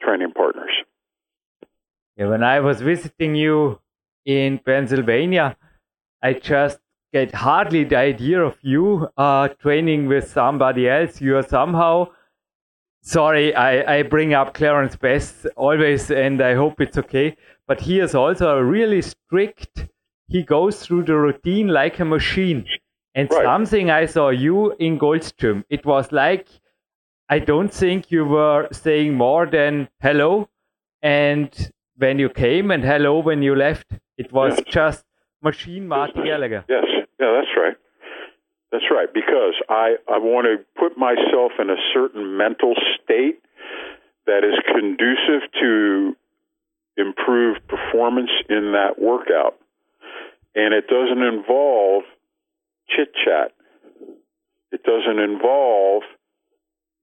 [0.00, 0.72] training partners.
[2.16, 3.80] Yeah, when I was visiting you
[4.24, 5.56] in Pennsylvania,
[6.22, 6.78] I just
[7.12, 11.20] get hardly the idea of you uh, training with somebody else.
[11.20, 12.08] You are somehow
[13.02, 17.36] sorry, I, I bring up Clarence Bass always, and I hope it's okay.
[17.66, 19.86] But he is also a really strict.
[20.28, 22.66] He goes through the routine like a machine.
[23.14, 23.44] And right.
[23.44, 26.46] something I saw you in Gold's Gym, it was like
[27.28, 30.48] I don't think you were saying more than hello,
[31.00, 33.86] and when you came, and hello when you left.
[34.18, 34.66] It was yes.
[34.68, 35.04] just
[35.40, 36.64] machine Martin Gallagher.
[36.68, 36.84] Yes,
[37.20, 37.76] yeah, that's right.
[38.72, 43.40] That's right, because I, I want to put myself in a certain mental state
[44.26, 46.16] that is conducive to
[46.96, 49.56] improve performance in that workout.
[50.54, 52.02] And it doesn't involve
[53.04, 53.52] chit chat.
[54.72, 56.02] It doesn't involve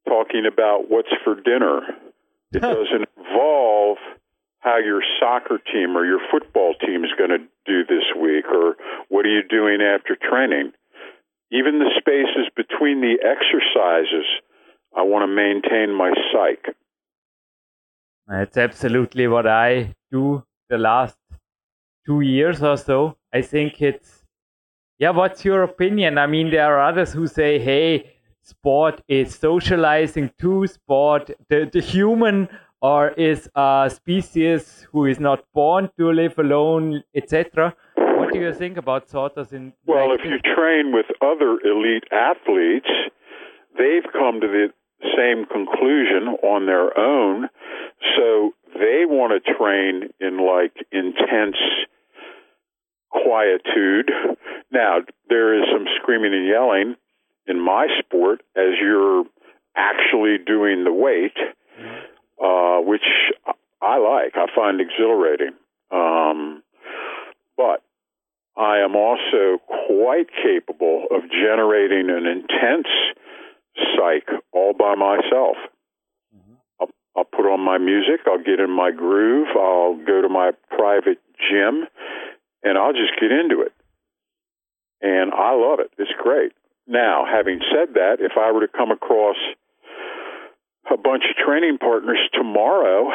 [0.07, 1.81] talking about what's for dinner.
[2.53, 3.97] It doesn't involve
[4.59, 8.75] how your soccer team or your football team is going to do this week or
[9.09, 10.71] what are you doing after training
[11.51, 14.25] even the spaces between the exercises,
[14.95, 16.75] I want to maintain my psyche.
[18.27, 21.17] That's absolutely what I do the last
[22.05, 23.17] two years or so.
[23.33, 24.16] I think it's,
[24.99, 26.17] yeah, what's your opinion?
[26.17, 31.81] I mean, there are others who say, hey, sport is socializing too, sport, the, the
[31.81, 32.49] human
[32.81, 37.75] or is a species who is not born to live alone, etc.
[37.95, 39.73] What do you think about Sotos in?
[39.85, 42.89] Well, if you train with other elite athletes,
[43.77, 44.67] they've come to the
[45.15, 47.49] same conclusion on their own.
[48.15, 51.57] So they want to train in like intense
[53.09, 54.11] quietude.
[54.71, 56.95] Now, there is some screaming and yelling
[57.47, 59.23] in my sport as you're
[59.75, 61.37] actually doing the weight,
[62.43, 63.05] uh, which
[63.81, 64.35] I like.
[64.35, 65.53] I find exhilarating.
[65.91, 66.63] Um,
[67.55, 67.83] but
[68.57, 72.87] I am also quite capable of generating an intense
[73.95, 75.57] psych all by myself.
[77.17, 81.17] I'll put on my music, I'll get in my groove, I'll go to my private
[81.49, 81.85] gym,
[82.67, 83.71] and I'll just get into it.
[85.01, 85.91] And I love it.
[85.97, 86.51] It's great.
[86.87, 89.37] Now, having said that, if I were to come across
[90.91, 93.07] a bunch of training partners tomorrow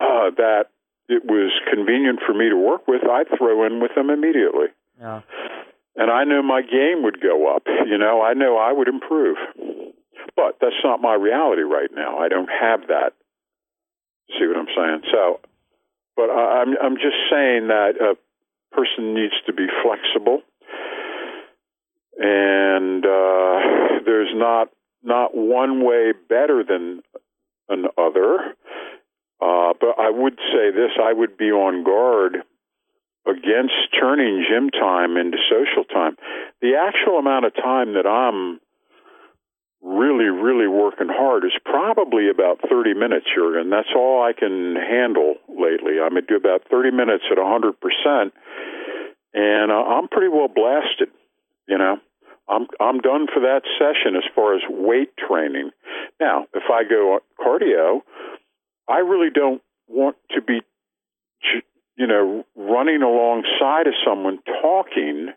[0.00, 0.66] uh, that
[1.08, 4.66] it was convenient for me to work with, I'd throw in with them immediately.
[4.98, 5.22] Yeah.
[5.96, 7.62] And I knew my game would go up.
[7.66, 9.36] You know, I know I would improve.
[10.36, 12.18] But that's not my reality right now.
[12.18, 13.12] I don't have that.
[14.38, 15.02] See what I'm saying?
[15.10, 15.40] So,
[16.16, 18.14] but I'm I'm just saying that a
[18.72, 20.42] person needs to be flexible,
[22.18, 24.68] and uh, there's not
[25.02, 27.02] not one way better than
[27.68, 28.54] another.
[29.42, 32.44] Uh, but I would say this: I would be on guard
[33.26, 36.16] against turning gym time into social time.
[36.60, 38.60] The actual amount of time that I'm
[39.82, 43.70] really, really working hard is probably about 30 minutes, Jurgen.
[43.70, 46.00] That's all I can handle lately.
[46.02, 48.32] I'm to do about 30 minutes at 100%,
[49.34, 51.08] and uh, I'm pretty well blasted,
[51.68, 51.96] you know.
[52.48, 55.70] I'm I'm done for that session as far as weight training.
[56.18, 58.02] Now, if I go cardio,
[58.88, 60.60] I really don't want to be
[62.00, 65.28] you know, running alongside of someone talking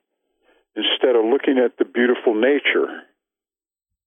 [0.78, 3.04] instead of looking at the beautiful nature.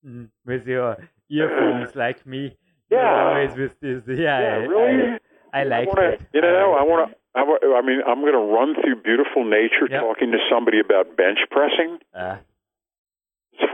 [0.07, 0.97] Mm, with your
[1.31, 2.57] earphones like me.
[2.91, 3.29] Yeah.
[3.29, 4.03] Always with this.
[4.09, 4.41] Yeah.
[4.41, 5.19] yeah really?
[5.53, 6.21] I, I like I wanna, it.
[6.33, 7.17] You know, I want to.
[7.35, 7.41] I,
[7.79, 10.01] I mean, I'm going to run through beautiful nature yep.
[10.01, 11.99] talking to somebody about bench pressing.
[12.15, 12.37] Uh.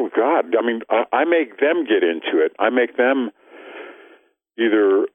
[0.00, 0.54] Oh God!
[0.56, 2.52] I mean, I, I make them get into it.
[2.58, 3.30] I make them
[4.56, 5.06] either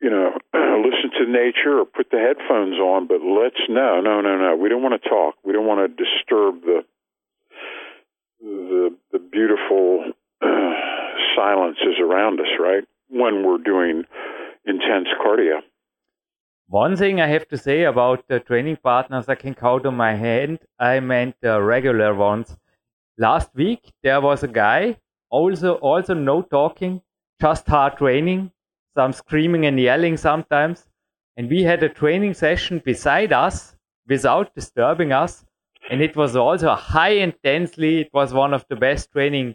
[0.00, 4.36] you know, listen to nature or put the headphones on, but let's no, no, no,
[4.36, 4.56] no.
[4.56, 5.36] We don't want to talk.
[5.44, 6.84] We don't want to disturb the
[8.40, 10.12] the the beautiful
[11.38, 12.84] uh, is around us, right?
[13.08, 14.04] When we're doing
[14.66, 15.60] intense cardio.
[16.68, 20.14] One thing I have to say about the training partners I can count on my
[20.14, 22.56] hand, I meant the regular ones.
[23.18, 24.96] Last week there was a guy,
[25.30, 27.02] also also no talking,
[27.40, 28.50] just hard training,
[28.96, 30.86] some screaming and yelling sometimes.
[31.36, 33.76] And we had a training session beside us
[34.08, 35.44] without disturbing us.
[35.90, 38.00] And it was also high intensely.
[38.00, 39.54] It was one of the best training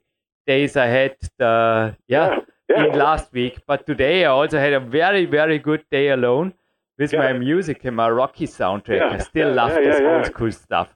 [0.54, 3.06] days I had the, uh, yeah, yeah, yeah.
[3.06, 3.56] last week.
[3.72, 6.54] But today I also had a very, very good day alone
[6.98, 7.20] with yeah.
[7.26, 9.02] my music and my Rocky soundtrack.
[9.16, 10.90] I still love this old school stuff.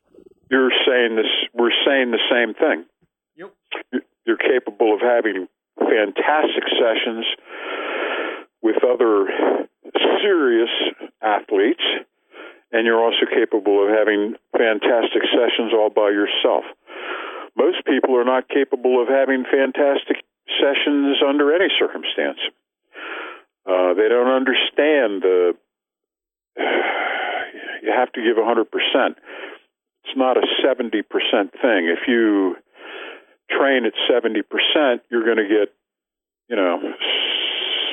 [0.50, 2.80] You're saying this, we're saying the same thing.
[3.39, 3.52] Yep.
[4.26, 7.26] You're capable of having fantastic sessions
[8.62, 9.13] with other
[10.22, 10.74] serious
[11.22, 11.86] athletes,
[12.72, 16.66] and you're also capable of having fantastic sessions all by yourself.
[17.56, 20.24] Most people are not capable of having fantastic
[20.60, 22.39] sessions under any circumstance.
[23.66, 25.54] Uh, they don't understand the.
[27.84, 28.63] You have to give 100%.
[30.06, 31.92] It's not a 70% thing.
[31.92, 32.56] If you
[33.50, 35.74] train at 70%, you're going to get,
[36.50, 36.80] you know,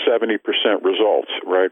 [0.09, 0.39] 70%
[0.85, 1.71] results, right?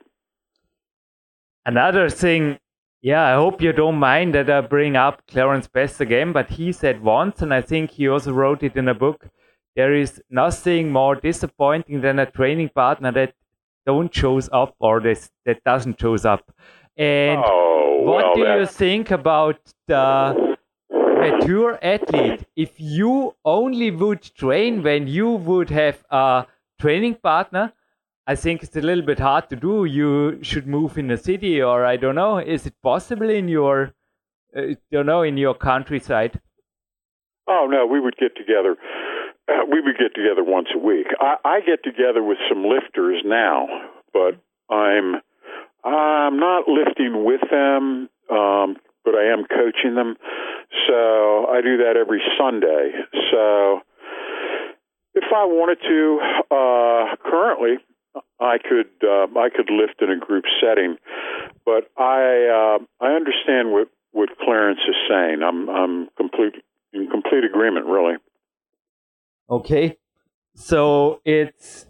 [1.64, 2.59] Another thing,
[3.00, 6.72] yeah, I hope you don't mind that I bring up Clarence Bass again, but he
[6.72, 9.28] said once, and I think he also wrote it in a book,
[9.76, 13.34] there is nothing more disappointing than a training partner that
[13.87, 16.52] don't shows up or this, that doesn't shows up.
[16.96, 20.56] And oh, what well, do that, you think about the
[20.92, 22.44] mature athlete?
[22.56, 26.46] If you only would train when you would have a
[26.80, 27.72] training partner,
[28.29, 29.87] I think it's a little bit hard to do.
[29.87, 32.37] You should move in a city, or I don't know.
[32.37, 33.95] Is it possible in your,
[34.55, 36.38] uh, you know, in your countryside?
[37.49, 38.77] Oh no, we would get together.
[39.49, 41.07] Uh, we would get together once a week.
[41.19, 43.67] I, I get together with some lifters now,
[44.12, 44.37] but
[44.69, 45.23] I'm
[45.83, 50.17] I'm not lifting with them, um, but I am coaching them.
[50.87, 52.93] So I do that every Sunday.
[53.33, 53.81] So
[55.14, 56.21] if I wanted to,
[56.53, 57.79] uh, currently
[58.40, 60.97] I could uh, I could lift in a group setting,
[61.64, 65.42] but I uh, I understand what what Clarence is saying.
[65.42, 66.55] I'm I'm complete
[66.92, 68.16] in complete agreement, really.
[69.51, 69.97] Okay,
[70.55, 71.87] so it's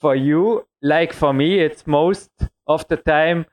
[0.00, 1.58] for you like for me.
[1.58, 2.30] It's most
[2.66, 3.46] of the time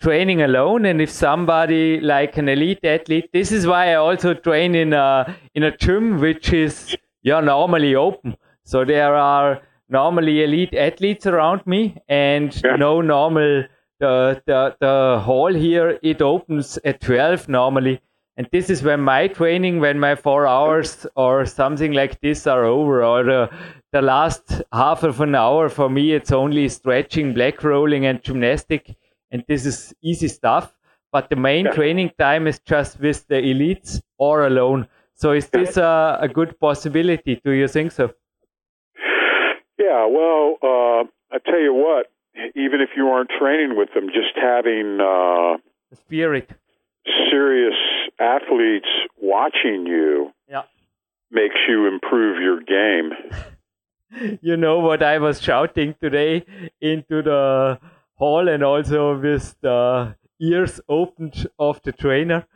[0.00, 4.74] training alone, and if somebody like an elite athlete, this is why I also train
[4.74, 8.36] in a in a gym which is yeah normally open.
[8.64, 9.62] So there are
[9.94, 12.76] normally elite athletes around me and yeah.
[12.76, 13.64] no normal
[14.00, 18.00] the, the the hall here it opens at 12 normally.
[18.36, 22.64] And this is when my training when my four hours or something like this are
[22.64, 23.50] over or the,
[23.92, 28.96] the last half of an hour for me it's only stretching black rolling and gymnastic.
[29.30, 30.74] And this is easy stuff.
[31.12, 31.72] But the main yeah.
[31.72, 34.88] training time is just with the elites or alone.
[35.14, 38.12] So is this a, a good possibility do you think so
[39.84, 42.06] yeah, well, uh, I tell you what,
[42.54, 45.58] even if you aren't training with them, just having uh,
[45.94, 46.50] spirit,
[47.30, 47.74] serious
[48.18, 48.88] athletes
[49.20, 50.62] watching you, yeah.
[51.30, 54.38] makes you improve your game.
[54.42, 56.44] you know what I was shouting today
[56.80, 57.78] into the
[58.14, 62.46] hall, and also with the ears opened of the trainer.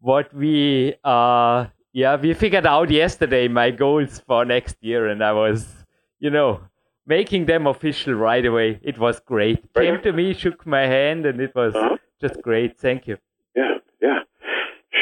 [0.00, 5.32] What we, uh, yeah, we figured out yesterday my goals for next year, and I
[5.32, 5.83] was
[6.24, 6.58] you know,
[7.06, 8.80] making them official right away.
[8.82, 9.62] It was great.
[9.76, 9.88] Right.
[9.88, 11.98] Came to me, shook my hand, and it was uh-huh.
[12.18, 12.80] just great.
[12.80, 13.18] Thank you.
[13.54, 14.20] Yeah, yeah.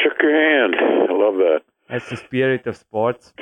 [0.03, 0.75] Shook your hand.
[0.75, 1.61] I love that.
[1.89, 3.33] That's the spirit of sports.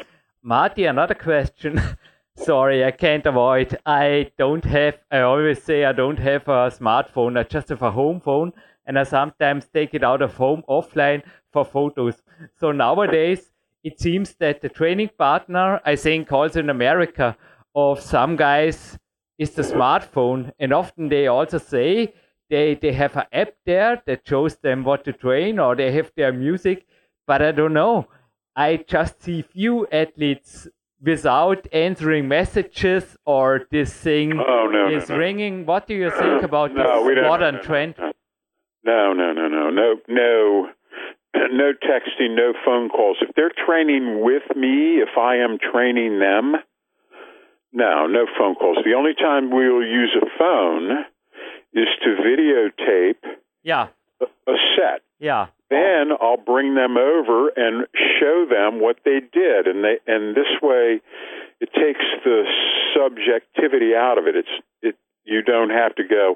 [0.43, 1.81] Marty, another question.
[2.35, 3.75] Sorry, I can't avoid.
[3.83, 7.39] I don't have, I always say I don't have a smartphone.
[7.39, 8.53] I just have a home phone,
[8.85, 12.21] and I sometimes take it out of home offline for photos.
[12.59, 13.51] So nowadays,
[13.83, 17.35] it seems that the training partner, I think also in America,
[17.75, 18.97] of some guys
[19.37, 22.13] is the smartphone, and often they also say
[22.49, 26.11] they they have an app there that shows them what to train, or they have
[26.15, 26.85] their music.
[27.25, 28.07] But I don't know.
[28.55, 30.67] I just see few athletes
[31.01, 35.19] without answering messages or this thing oh, no, is no, no.
[35.19, 35.65] ringing.
[35.65, 37.95] What do you think about no, this modern trend?
[38.83, 40.69] No, no, no, no, no, no,
[41.35, 43.17] no texting, no phone calls.
[43.21, 46.55] If they're training with me, if I am training them,
[47.73, 48.77] no, no phone calls.
[48.83, 51.05] The only time we'll use a phone
[51.73, 53.23] is to videotape
[53.63, 53.87] yeah.
[54.21, 55.01] a, a set.
[55.19, 55.47] Yeah.
[55.69, 57.87] Then I'll bring them over and
[58.19, 60.99] show them what they did, and they and this way,
[61.61, 62.43] it takes the
[62.93, 64.35] subjectivity out of it.
[64.35, 64.49] It's
[64.81, 66.35] it you don't have to go,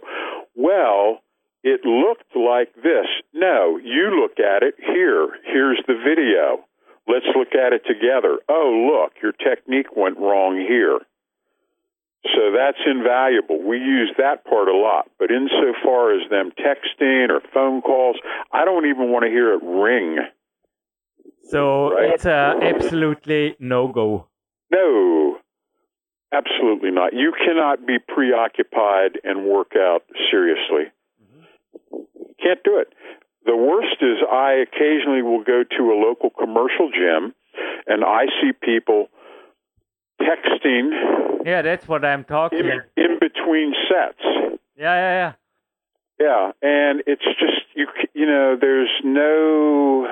[0.56, 1.20] well,
[1.64, 3.08] it looked like this.
[3.34, 5.30] No, you look at it here.
[5.44, 6.64] Here's the video.
[7.08, 8.40] Let's look at it together.
[8.48, 11.00] Oh, look, your technique went wrong here.
[12.34, 13.62] So that's invaluable.
[13.62, 15.10] We use that part a lot.
[15.20, 18.18] But insofar as them texting or phone calls,
[18.52, 20.18] I don't even want to hear it ring.
[21.44, 22.14] So right?
[22.14, 24.28] it's uh, absolutely no go.
[24.72, 25.38] No,
[26.34, 27.14] absolutely not.
[27.14, 30.92] You cannot be preoccupied and work out seriously.
[31.22, 32.02] Mm-hmm.
[32.42, 32.88] Can't do it.
[33.46, 37.36] The worst is I occasionally will go to a local commercial gym
[37.86, 39.10] and I see people
[40.22, 41.46] texting.
[41.46, 42.60] Yeah, that's what I'm talking.
[42.60, 44.22] In, in between sets.
[44.78, 45.34] Yeah, yeah, yeah.
[46.20, 47.88] Yeah, and it's just you.
[48.14, 50.08] you know, there's no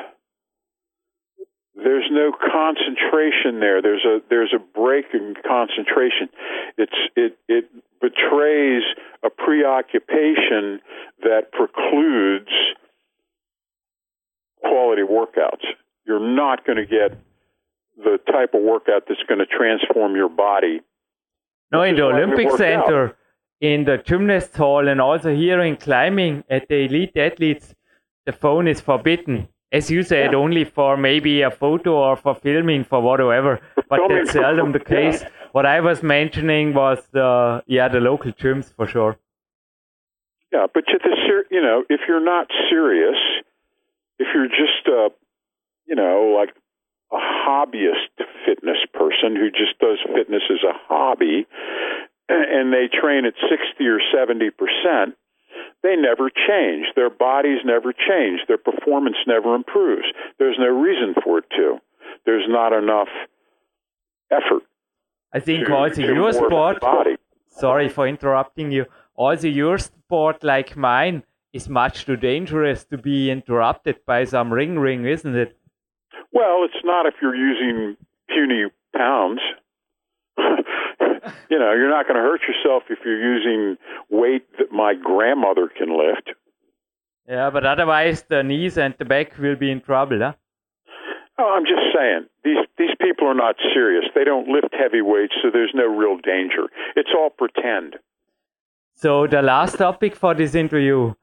[1.76, 3.82] there's no concentration there.
[3.82, 6.30] There's a there's a break in concentration.
[6.78, 7.70] It's it it
[8.02, 8.84] betrays
[9.24, 10.82] a preoccupation
[11.24, 12.52] that precludes
[14.62, 15.66] quality workouts.
[16.06, 17.18] You're not going to get
[17.98, 20.82] the type of workout that's going to transform your body.
[21.72, 23.16] No, in the Olympic Center, out.
[23.62, 27.74] in the gymnast hall, and also here in climbing at the elite athletes,
[28.26, 30.38] the phone is forbidden as you said, yeah.
[30.38, 33.60] only for maybe a photo or for filming for whatever.
[33.90, 35.22] But that's seldom the case.
[35.22, 35.30] Yeah.
[35.52, 39.18] What I was mentioning was the yeah the local gyms for sure.
[40.52, 43.18] Yeah, but the you know if you're not serious,
[44.20, 45.10] if you're just a
[45.88, 46.56] you know like
[47.14, 51.46] a hobbyist fitness person who just does fitness as a hobby,
[52.30, 55.16] and they train at sixty or seventy percent
[55.84, 56.88] they never change.
[56.96, 58.42] Their bodies never change.
[58.48, 60.06] Their performance never improves.
[60.40, 61.78] There's no reason for it to.
[62.26, 63.10] There's not enough
[64.32, 64.64] effort.
[65.34, 66.82] I think to, also to your sport.
[67.50, 68.86] Sorry for interrupting you.
[69.16, 74.80] Also, your sport, like mine, is much too dangerous to be interrupted by some ring
[74.80, 75.58] ring, isn't it?
[76.34, 77.96] Well, it's not if you're using
[78.28, 78.66] puny
[78.96, 79.40] pounds.
[80.38, 83.78] you know, you're not going to hurt yourself if you're using
[84.10, 86.32] weight that my grandmother can lift.
[87.28, 90.34] Yeah, but otherwise the knees and the back will be in trouble, huh?
[91.38, 94.06] Oh, I'm just saying these these people are not serious.
[94.14, 96.68] They don't lift heavy weights, so there's no real danger.
[96.96, 97.96] It's all pretend.
[98.96, 101.14] So the last topic for this interview,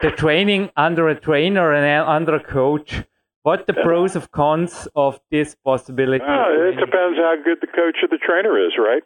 [0.00, 3.02] the training under a trainer and under a coach.
[3.46, 6.24] What the pros and cons of this possibility?
[6.26, 9.04] Well, it depends how good the coach or the trainer is, right?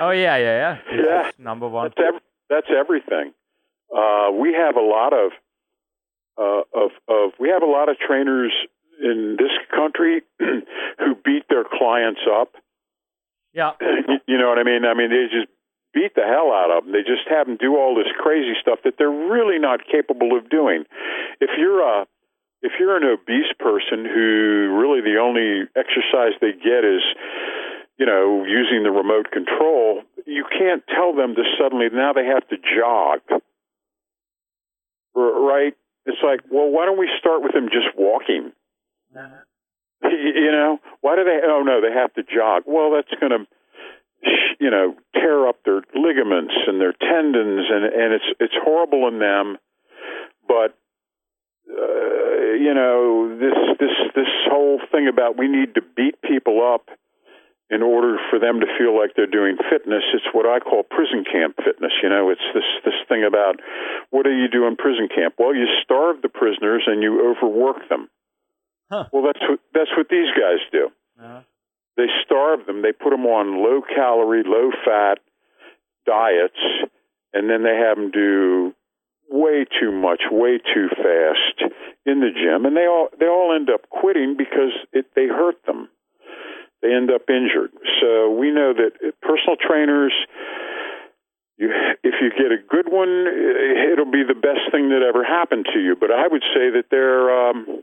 [0.00, 1.02] Oh yeah, yeah, yeah.
[1.04, 1.92] Yeah, number one.
[1.94, 3.34] That's, ev- that's everything.
[3.94, 5.32] Uh, we have a lot of
[6.38, 8.54] uh, of of we have a lot of trainers
[9.02, 12.54] in this country who beat their clients up.
[13.52, 13.72] Yeah.
[14.08, 14.86] You, you know what I mean?
[14.86, 15.52] I mean, they just
[15.92, 16.92] beat the hell out of them.
[16.94, 20.48] They just have them do all this crazy stuff that they're really not capable of
[20.48, 20.84] doing.
[21.40, 22.06] If you're a
[22.66, 27.02] if you're an obese person who really the only exercise they get is
[27.98, 32.46] you know, using the remote control, you can't tell them to suddenly now they have
[32.48, 33.20] to jog.
[35.14, 35.74] Right?
[36.04, 38.52] It's like, well, why don't we start with them just walking?
[39.16, 39.28] Uh-huh.
[40.12, 41.40] You know, why do they?
[41.42, 42.64] Oh no, they have to jog.
[42.66, 43.46] Well, that's going to,
[44.60, 49.18] you know, tear up their ligaments and their tendons, and and it's it's horrible in
[49.18, 49.56] them.
[50.46, 50.78] But
[51.68, 56.88] uh, you know, this this this whole thing about we need to beat people up
[57.68, 60.04] in order for them to feel like they're doing fitness.
[60.14, 61.92] It's what I call prison camp fitness.
[62.02, 63.58] You know, it's this this thing about
[64.10, 65.34] what do you do in prison camp?
[65.38, 68.08] Well, you starve the prisoners and you overwork them.
[68.90, 69.06] Huh.
[69.12, 70.90] Well, that's what that's what these guys do.
[71.18, 71.40] Uh-huh.
[71.96, 72.82] They starve them.
[72.82, 75.18] They put them on low calorie, low fat
[76.06, 76.60] diets,
[77.32, 78.74] and then they have them do
[79.30, 81.72] way too much, way too fast
[82.04, 85.56] in the gym, and they all they all end up quitting because it they hurt
[85.66, 85.88] them
[86.82, 87.72] they end up injured.
[88.00, 90.12] So we know that personal trainers,
[91.56, 91.70] you,
[92.02, 93.26] if you get a good one,
[93.92, 95.96] it'll be the best thing that ever happened to you.
[95.98, 97.82] But I would say that they're um,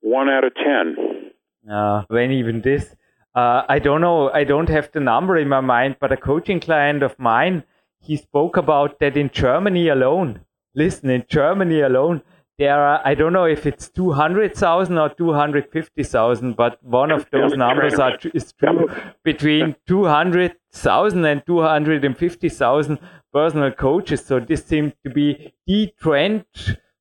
[0.00, 1.30] one out of ten.
[1.70, 2.94] Uh, when even this,
[3.34, 4.30] uh, I don't know.
[4.30, 7.64] I don't have the number in my mind, but a coaching client of mine,
[8.00, 10.40] he spoke about that in Germany alone.
[10.74, 12.22] Listen, in Germany alone,
[12.58, 17.94] there are, I don't know if it's 200,000 or 250,000, but one of those numbers
[17.94, 18.88] are, is true
[19.24, 22.98] between 200,000 and 250,000
[23.32, 24.24] personal coaches.
[24.24, 26.44] So this seems to be the trend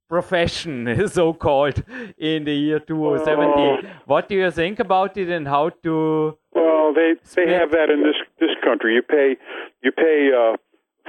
[0.10, 1.84] profession, so called,
[2.18, 3.92] in the year 2017.
[4.06, 6.38] what do you think about it and how to?
[6.54, 8.96] Well, they they have that in this this country.
[8.96, 9.38] You pay
[9.84, 10.58] you pay uh,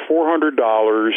[0.09, 1.15] four hundred dollars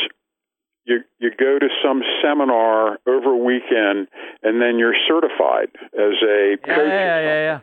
[0.88, 4.08] you you go to some seminar over a weekend
[4.42, 6.88] and then you're certified as a yeah, coach.
[6.88, 7.60] Yeah, yeah, yeah.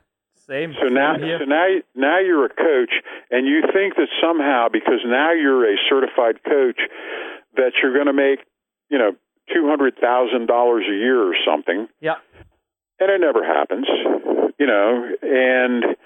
[0.46, 0.74] Same.
[0.78, 1.38] So now, here.
[1.38, 2.92] so now, now you're a coach,
[3.30, 6.78] and you think that somehow because now you're a certified coach,
[7.56, 8.40] that you're going to make,
[8.90, 9.12] you know,
[9.52, 11.88] two hundred thousand dollars a year or something.
[12.00, 12.16] Yeah.
[13.00, 13.86] And it never happens,
[14.58, 15.96] you know, and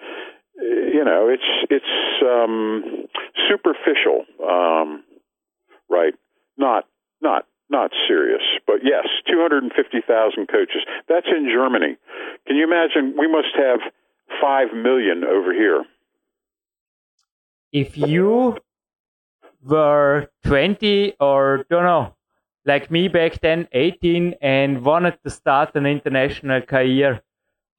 [0.54, 3.08] you know it's it's um,
[3.48, 5.02] superficial, um,
[5.90, 6.14] right?
[6.56, 6.86] Not
[7.20, 10.82] not not serious, but yes, 250,000 coaches.
[11.06, 11.98] That's in Germany.
[12.46, 13.14] Can you imagine?
[13.18, 13.80] We must have
[14.40, 15.84] 5 million over here.
[17.72, 18.56] If you
[19.62, 22.14] were 20 or don't know,
[22.64, 27.22] like me back then, 18, and wanted to start an international career,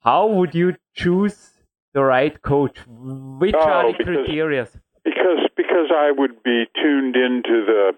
[0.01, 1.51] how would you choose
[1.93, 2.77] the right coach?
[2.87, 4.67] Which oh, are the criteria?
[5.03, 7.93] Because because I would be tuned into the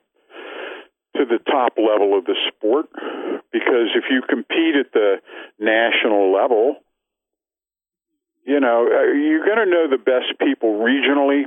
[1.17, 2.87] to the top level of the sport.
[3.51, 5.17] Because if you compete at the
[5.59, 6.77] national level,
[8.45, 11.45] you know uh, you're going to know the best people regionally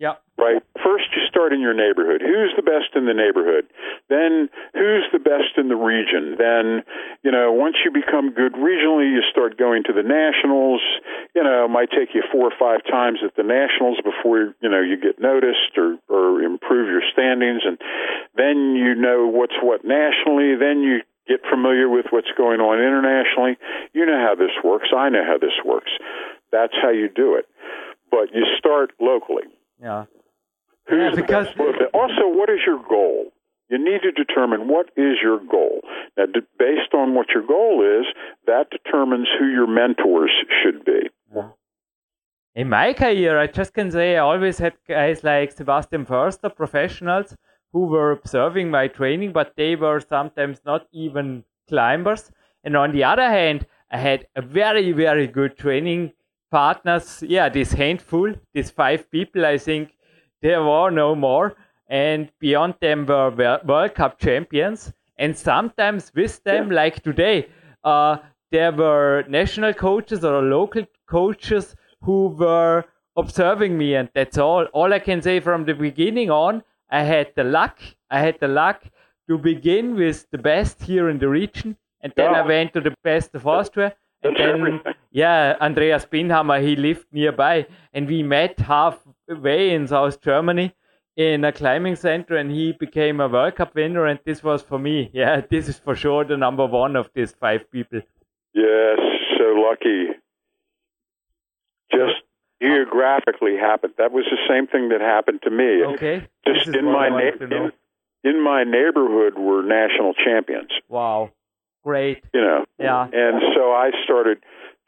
[0.00, 0.16] yeah.
[0.40, 0.64] Right.
[0.80, 2.24] First, you start in your neighborhood.
[2.24, 3.68] Who's the best in the neighborhood?
[4.08, 6.40] Then, who's the best in the region?
[6.40, 6.80] Then,
[7.20, 10.80] you know, once you become good regionally, you start going to the nationals.
[11.36, 14.72] You know, it might take you four or five times at the nationals before you
[14.72, 17.76] know you get noticed or or improve your standings, and
[18.32, 20.56] then you know what's what nationally.
[20.56, 23.60] Then you get familiar with what's going on internationally.
[23.92, 24.88] You know how this works.
[24.96, 25.92] I know how this works.
[26.50, 27.44] That's how you do it.
[28.10, 29.44] But you start locally.
[29.82, 30.04] Yeah.
[30.88, 31.46] Who's yeah, because
[31.94, 33.32] also, what is your goal?
[33.68, 35.80] You need to determine what is your goal.
[36.16, 36.24] Now,
[36.58, 38.06] based on what your goal is,
[38.46, 41.08] that determines who your mentors should be.
[42.56, 47.36] In my career, I just can say I always had guys like Sebastian Förster, professionals,
[47.72, 52.32] who were observing my training, but they were sometimes not even climbers.
[52.64, 56.12] And on the other hand, I had a very, very good training
[56.50, 59.94] partners, yeah, this handful, these five people, I think
[60.42, 61.54] there were no more.
[61.88, 63.30] And beyond them were
[63.64, 64.92] World Cup champions.
[65.18, 66.76] And sometimes with them, yeah.
[66.76, 67.48] like today,
[67.84, 68.18] uh,
[68.50, 72.84] there were national coaches or local coaches who were
[73.16, 73.94] observing me.
[73.94, 74.64] And that's all.
[74.72, 77.80] All I can say from the beginning on, I had the luck.
[78.10, 78.84] I had the luck
[79.28, 81.76] to begin with the best here in the region.
[82.02, 87.06] And then I went to the best of Austria then, yeah, Andreas Bindhammer, he lived
[87.12, 90.74] nearby, and we met halfway in South Germany
[91.16, 94.06] in a climbing center, and he became a World Cup winner.
[94.06, 97.32] And this was for me, yeah, this is for sure the number one of these
[97.32, 98.00] five people.
[98.54, 98.98] Yes,
[99.38, 100.08] so lucky.
[101.90, 102.22] Just
[102.62, 103.94] geographically happened.
[103.98, 105.84] That was the same thing that happened to me.
[105.94, 106.28] Okay.
[106.46, 107.72] Just in my na- in,
[108.22, 110.70] in my neighborhood were national champions.
[110.88, 111.30] Wow.
[111.84, 112.22] Great.
[112.34, 112.64] You know.
[112.78, 113.04] Yeah.
[113.04, 114.38] And so I started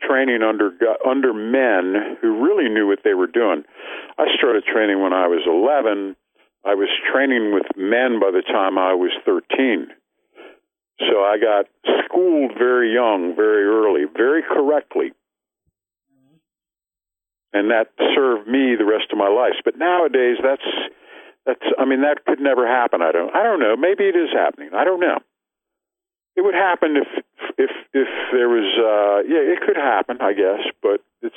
[0.07, 0.71] training under
[1.09, 3.65] under men who really knew what they were doing.
[4.19, 6.17] I started training when I was 11.
[6.65, 9.89] I was training with men by the time I was 13.
[11.11, 11.67] So I got
[12.05, 15.13] schooled very young, very early, very correctly.
[17.53, 19.61] And that served me the rest of my life.
[19.65, 20.69] But nowadays that's
[21.45, 23.03] that's I mean that could never happen.
[23.03, 23.77] I don't I don't know.
[23.77, 24.71] Maybe it is happening.
[24.75, 25.19] I don't know.
[26.37, 27.25] It would happen if
[27.59, 31.35] if if there was uh yeah, it could happen, I guess, but it's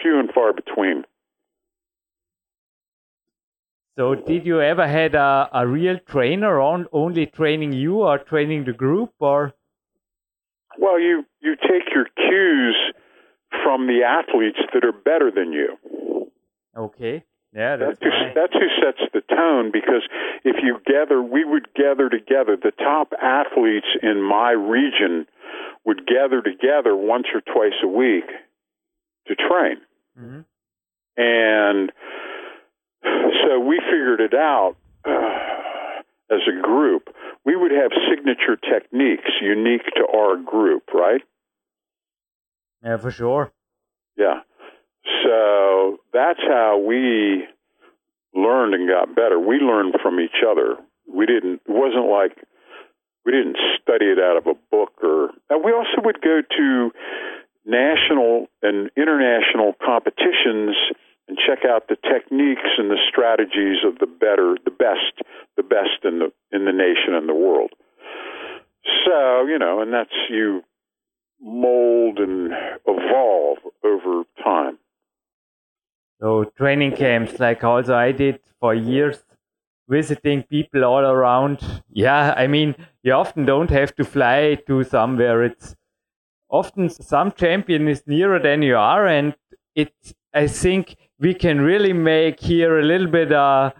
[0.00, 1.04] few and far between.
[3.98, 8.64] So, did you ever had a, a real trainer on only training you or training
[8.64, 9.52] the group or?
[10.78, 12.76] Well, you you take your cues
[13.62, 16.30] from the athletes that are better than you.
[16.76, 17.24] Okay.
[17.54, 20.02] Yeah, that's that's who, that's who sets the tone because
[20.42, 22.56] if you gather, we would gather together.
[22.56, 25.26] The top athletes in my region
[25.84, 28.24] would gather together once or twice a week
[29.26, 29.76] to train.
[30.18, 30.40] Mm-hmm.
[31.16, 31.92] And
[33.02, 37.08] so we figured it out uh, as a group.
[37.44, 41.20] We would have signature techniques unique to our group, right?
[42.82, 43.52] Yeah, for sure.
[44.16, 44.40] Yeah.
[45.24, 47.44] So that's how we
[48.34, 49.38] learned and got better.
[49.38, 50.76] We learned from each other.
[51.12, 51.60] We didn't.
[51.66, 52.36] It wasn't like
[53.24, 55.30] we didn't study it out of a book or.
[55.50, 56.90] And we also would go to
[57.64, 60.74] national and international competitions
[61.28, 65.22] and check out the techniques and the strategies of the better, the best,
[65.56, 67.70] the best in the in the nation and the world.
[69.04, 70.62] So you know, and that's you
[71.40, 72.52] mold and
[72.86, 74.78] evolve over time.
[76.22, 79.24] So training camps, like also I did for years,
[79.88, 81.82] visiting people all around.
[81.90, 85.42] Yeah, I mean, you often don't have to fly to somewhere.
[85.42, 85.74] It's
[86.48, 89.34] often some champion is nearer than you are, and
[89.74, 89.92] it.
[90.32, 93.32] I think we can really make here a little bit.
[93.32, 93.72] Uh,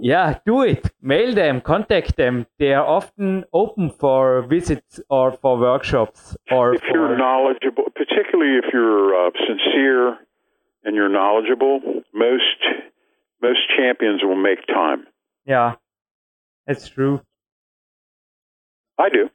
[0.00, 0.90] yeah, do it.
[1.02, 2.46] Mail them, contact them.
[2.58, 6.34] They are often open for visits or for workshops.
[6.50, 10.18] Or if you're knowledgeable, particularly if you're uh, sincere
[10.84, 11.80] and you're knowledgeable,
[12.12, 12.60] most
[13.42, 15.06] most champions will make time.
[15.44, 15.74] Yeah,
[16.66, 17.20] it's true.
[18.98, 19.28] I do.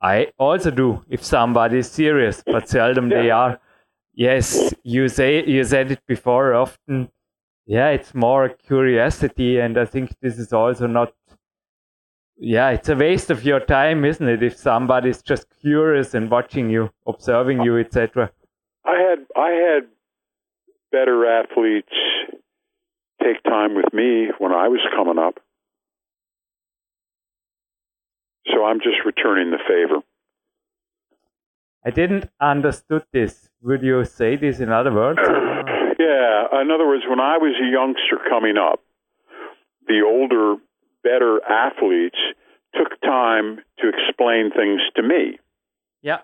[0.00, 3.22] I also do if somebody is serious, but seldom yeah.
[3.22, 3.60] they are.
[4.14, 6.54] Yes, you say you said it before.
[6.54, 7.10] Often,
[7.66, 11.14] yeah, it's more curiosity, and I think this is also not
[12.44, 14.42] yeah, it's a waste of your time, isn't it?
[14.42, 18.32] If somebody's just curious and watching you, observing you, etc.
[18.84, 19.88] I had I had
[20.90, 21.92] better athletes
[23.22, 25.38] take time with me when I was coming up.
[28.46, 30.02] So I'm just returning the favor.
[31.84, 33.48] I didn't understood this.
[33.62, 35.20] Would you say this in other words?
[35.22, 38.80] yeah, in other words, when I was a youngster coming up,
[39.86, 40.56] the older,
[41.02, 42.18] better athletes
[42.74, 45.38] took time to explain things to me.
[46.02, 46.20] Yeah.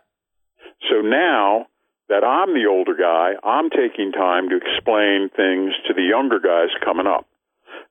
[0.91, 1.67] So now
[2.09, 6.71] that I'm the older guy, I'm taking time to explain things to the younger guys
[6.85, 7.27] coming up.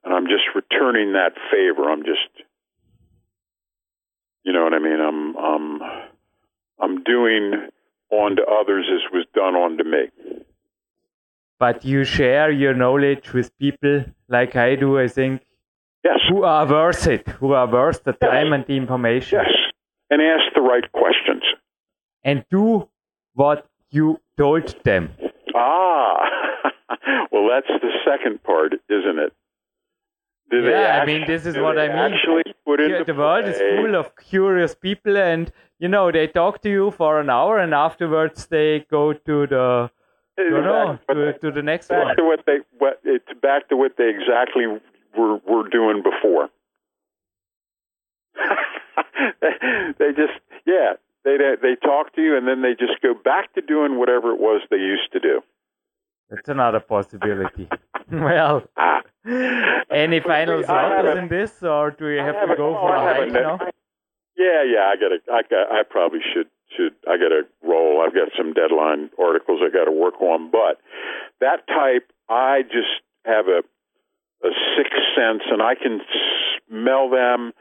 [0.03, 1.89] And I'm just returning that favor.
[1.89, 2.47] I'm just
[4.47, 5.01] you know what I mean?
[5.01, 5.81] I'm I'm
[6.79, 7.67] I'm doing
[8.11, 10.43] on to others as was done on to me.
[11.59, 15.41] But you share your knowledge with people like I do, I think.
[16.05, 16.19] Yes.
[16.29, 18.31] Who are worth it, who are worth the yes.
[18.31, 19.39] time and the information.
[19.39, 19.51] Yes.
[20.09, 21.43] And ask the right questions.
[22.23, 22.87] And do
[23.33, 25.11] what you told them.
[25.55, 26.19] Ah,
[27.31, 29.33] well, that's the second part, isn't it?
[30.49, 32.13] Do yeah, I mean, this is what I mean.
[32.13, 33.53] Actually put into the world play.
[33.53, 37.59] is full of curious people, and you know, they talk to you for an hour,
[37.59, 39.91] and afterwards they go to the,
[40.37, 42.15] you know, to, to the next back one.
[42.15, 44.67] To what they, what it's back to what they exactly
[45.17, 46.49] were were doing before.
[49.99, 50.93] they just, yeah,
[51.27, 54.31] they uh, they talk to you, and then they just go back to doing whatever
[54.31, 55.41] it was they used to do.
[56.29, 57.67] That's another possibility.
[58.11, 59.01] well, ah.
[59.91, 62.99] any final thoughts in this, or do you have, have to go a, for a
[62.99, 63.59] hike now?
[64.37, 68.03] Yeah, yeah, I gotta, I got, I probably should, should, I gotta roll.
[68.05, 70.79] I've got some deadline articles I got to work on, but
[71.41, 73.63] that type, I just have a,
[74.45, 76.01] a sixth sense, and I can
[76.69, 77.51] smell them,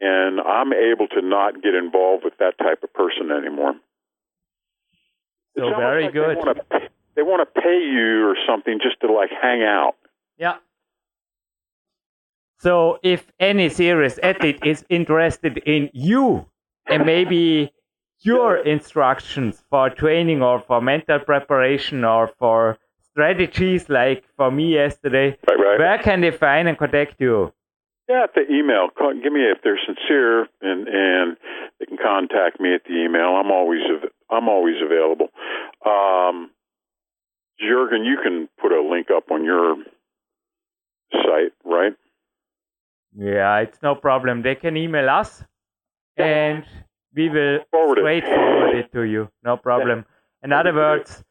[0.00, 3.74] and I'm able to not get involved with that type of person anymore.
[5.56, 6.36] So very like good
[7.18, 9.96] they want to pay you or something just to like hang out.
[10.36, 10.58] Yeah.
[12.58, 16.46] So if any serious athlete is interested in you
[16.86, 17.72] and maybe
[18.20, 22.78] your instructions for training or for mental preparation or for
[23.10, 25.78] strategies like for me yesterday, right, right.
[25.78, 27.52] where can they find and contact you?
[28.08, 28.88] Yeah, at the email.
[29.22, 31.36] Give me if they're sincere and and
[31.78, 33.36] they can contact me at the email.
[33.36, 33.82] I'm always
[34.30, 35.28] I'm always available.
[35.84, 36.50] Um,
[37.60, 39.76] Jurgen, you can put a link up on your
[41.12, 41.92] site, right?
[43.16, 44.42] Yeah, it's no problem.
[44.42, 45.44] They can email us
[46.16, 46.64] and
[47.14, 48.34] we will forward straight it.
[48.34, 49.28] forward it to you.
[49.44, 50.04] No problem.
[50.08, 50.46] Yeah.
[50.46, 51.24] In other words,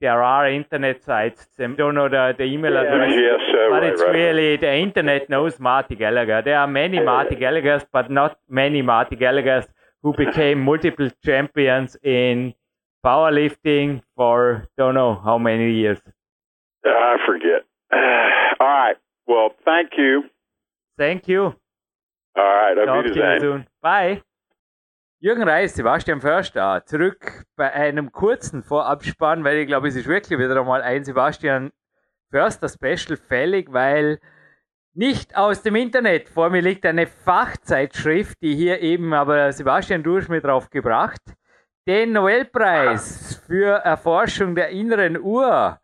[0.00, 1.46] there are internet sites.
[1.58, 4.14] I don't know the, the email yeah, address, yes, uh, but right, it's right.
[4.14, 6.42] really the internet knows Marty Gallagher.
[6.42, 9.66] There are many Marty Gallaghers, but not many Marty Gallaghers
[10.02, 12.54] who became multiple champions in
[13.04, 15.98] powerlifting for don't know how many years.
[16.84, 17.64] I forget.
[18.60, 18.96] All right.
[19.26, 20.24] Well, thank you.
[20.96, 21.42] Thank you.
[21.42, 21.54] All
[22.36, 22.76] right.
[22.78, 23.66] I'll Talk to you soon.
[23.82, 24.22] Bye.
[25.20, 30.38] Jürgen Reis, Sebastian Förster, zurück bei einem kurzen Vorabspann, weil ich glaube, es ist wirklich
[30.38, 31.72] wieder einmal ein Sebastian
[32.30, 34.20] Förster Special fällig, weil
[34.94, 36.28] nicht aus dem Internet.
[36.28, 41.22] Vor mir liegt eine Fachzeitschrift, die hier eben aber Sebastian Dursch mit drauf gebracht
[41.88, 45.80] den Nobelpreis für Erforschung der inneren Uhr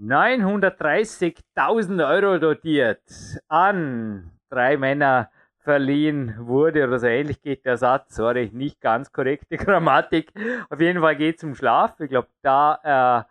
[0.00, 3.02] 930.000 Euro dotiert
[3.48, 5.28] an drei Männer
[5.62, 8.16] verliehen wurde oder so ähnlich geht der Satz.
[8.16, 10.32] Sorry, nicht ganz korrekte Grammatik.
[10.68, 12.00] Auf jeden Fall geht es um Schlaf.
[12.00, 13.26] Ich glaube, da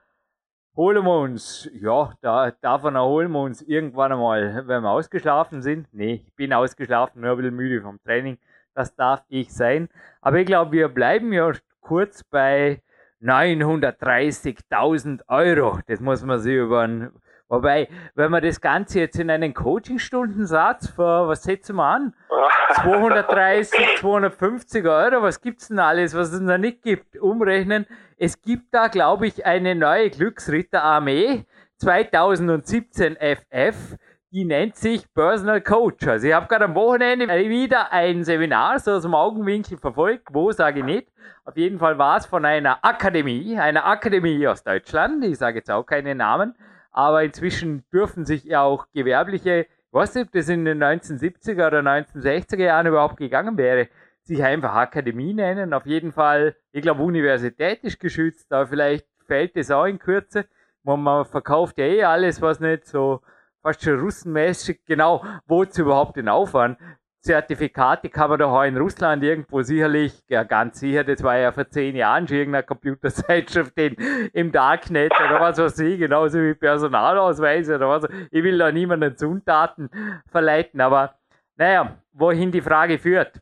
[0.75, 5.87] erholen wir uns, ja, da, davon erholen wir uns irgendwann einmal, wenn wir ausgeschlafen sind.
[5.91, 8.37] Nee, ich bin ausgeschlafen, nur ein bisschen müde vom Training.
[8.73, 9.89] Das darf ich sein.
[10.21, 11.51] Aber ich glaube, wir bleiben ja
[11.81, 12.81] kurz bei
[13.21, 15.79] 930.000 Euro.
[15.87, 17.11] Das muss man sich über einen,
[17.49, 22.13] Wobei, wenn man das Ganze jetzt in einen Coachingstundensatz für, was setzen wir an?
[22.75, 27.17] 230, 250 Euro, was gibt's denn alles, was es da nicht gibt?
[27.17, 27.87] Umrechnen.
[28.17, 31.45] Es gibt da, glaube ich, eine neue Glücksritterarmee
[31.77, 33.97] 2017 FF
[34.31, 36.07] die nennt sich Personal Coach.
[36.07, 40.27] Also ich habe gerade am Wochenende wieder ein Seminar so aus dem Augenwinkel verfolgt.
[40.31, 41.07] Wo sage ich nicht.
[41.45, 45.23] Auf jeden Fall war es von einer Akademie, einer Akademie aus Deutschland.
[45.23, 46.53] Ich sage jetzt auch keine Namen,
[46.91, 51.67] aber inzwischen dürfen sich ja auch gewerbliche, ich weiß nicht, ob das in den 1970er
[51.67, 53.87] oder 1960er Jahren überhaupt gegangen wäre,
[54.23, 55.73] sich einfach Akademie nennen.
[55.73, 60.45] Auf jeden Fall, ich glaube, Universität ist geschützt, aber vielleicht fällt es auch in Kürze.
[60.83, 63.21] Man verkauft ja eh alles, was nicht so
[63.61, 66.77] fast schon russenmäßig, genau, wozu überhaupt den Aufwand?
[67.21, 71.67] Zertifikate kann man da in Russland irgendwo sicherlich, ja ganz sicher, das war ja vor
[71.67, 73.95] zehn Jahren schon irgendeine Computerzeitschrift in,
[74.33, 78.07] im Darknet oder was weiß ich, genauso wie Personalausweise oder was.
[78.31, 79.89] Ich will da niemanden Zutaten
[80.31, 81.15] verleiten, aber
[81.57, 83.41] naja, wohin die Frage führt.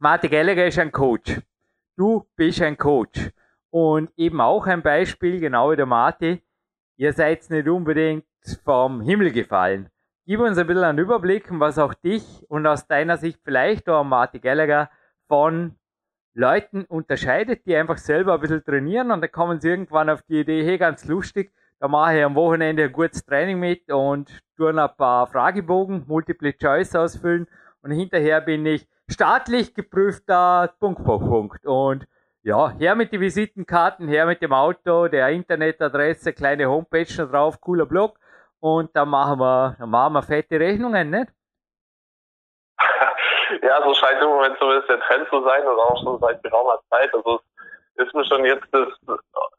[0.00, 1.40] Martin Gallagher ist ein Coach.
[1.96, 3.30] Du bist ein Coach.
[3.70, 6.40] Und eben auch ein Beispiel, genau wie der Martin,
[6.96, 8.24] ihr seid nicht unbedingt
[8.64, 9.88] vom Himmel gefallen.
[10.26, 14.04] Gib uns ein bisschen einen Überblick, was auch dich und aus deiner Sicht vielleicht auch
[14.04, 14.88] Martin Gallagher
[15.28, 15.76] von
[16.32, 20.40] Leuten unterscheidet, die einfach selber ein bisschen trainieren und dann kommen sie irgendwann auf die
[20.40, 24.70] Idee, hey, ganz lustig, da mache ich am Wochenende ein gutes Training mit und tue
[24.70, 27.46] ein paar Fragebogen, Multiple Choice ausfüllen
[27.82, 31.66] und hinterher bin ich staatlich geprüfter Punkt, Punkt, Punkt.
[31.66, 32.08] Und
[32.42, 37.84] ja, her mit den Visitenkarten, her mit dem Auto, der Internetadresse, kleine Homepage drauf, cooler
[37.84, 38.18] Blog.
[38.64, 41.28] Und dann machen wir, dann machen wir fette Rechnungen, nicht?
[43.62, 46.80] ja, so scheint im Moment zumindest der Trend zu sein oder auch schon seit geraumer
[46.88, 47.12] Zeit.
[47.12, 47.42] Also
[47.96, 48.88] es ist mir schon jetzt des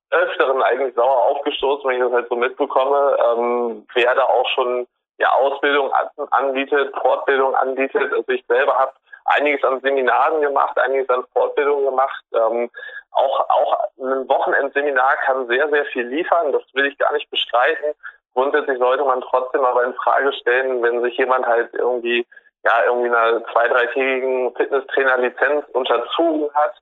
[0.09, 4.87] Öfteren eigentlich sauer aufgestoßen, wenn ich das halt so mitbekomme, ähm, wer da auch schon
[5.19, 5.91] ja Ausbildung
[6.31, 8.11] anbietet, Fortbildung anbietet.
[8.11, 8.93] Also ich selber habe
[9.25, 12.23] einiges an Seminaren gemacht, einiges an Fortbildungen gemacht.
[12.33, 12.71] Ähm,
[13.11, 16.51] auch, auch ein Wochenendseminar kann sehr, sehr viel liefern.
[16.51, 17.93] Das will ich gar nicht bestreiten.
[18.36, 22.27] Grundsätzlich sollte man trotzdem aber in Frage stellen, wenn sich jemand halt irgendwie
[22.65, 26.73] ja irgendwie einer zwei, dreitägigen Fitnesstrainer-Lizenz unterzogen hat,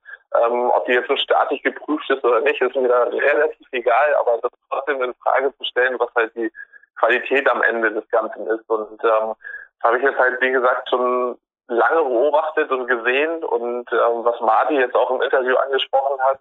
[0.41, 4.15] ähm, ob die jetzt so staatlich geprüft ist oder nicht, ist mir da relativ egal,
[4.19, 6.51] aber das trotzdem in Frage zu stellen, was halt die
[6.97, 8.67] Qualität am Ende des Ganzen ist.
[8.67, 9.35] Und ähm,
[9.79, 11.37] das habe ich jetzt halt, wie gesagt, schon
[11.67, 16.39] lange beobachtet und gesehen und ähm, was Marty jetzt auch im Interview angesprochen hat,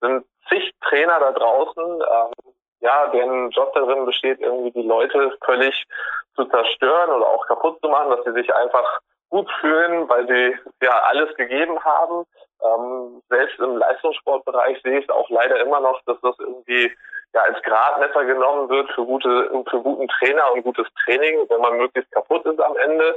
[0.00, 2.51] sind zig Trainer da draußen, ähm,
[2.82, 5.84] ja, deren Job darin besteht, irgendwie die Leute völlig
[6.34, 10.56] zu zerstören oder auch kaputt zu machen, dass sie sich einfach gut fühlen, weil sie
[10.84, 12.26] ja alles gegeben haben.
[12.62, 16.92] Ähm, selbst im Leistungssportbereich sehe ich es auch leider immer noch, dass das irgendwie
[17.32, 21.78] ja als Gradmesser genommen wird für gute, für guten Trainer und gutes Training, wenn man
[21.78, 23.16] möglichst kaputt ist am Ende.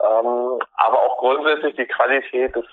[0.00, 2.66] Ähm, aber auch grundsätzlich die Qualität des,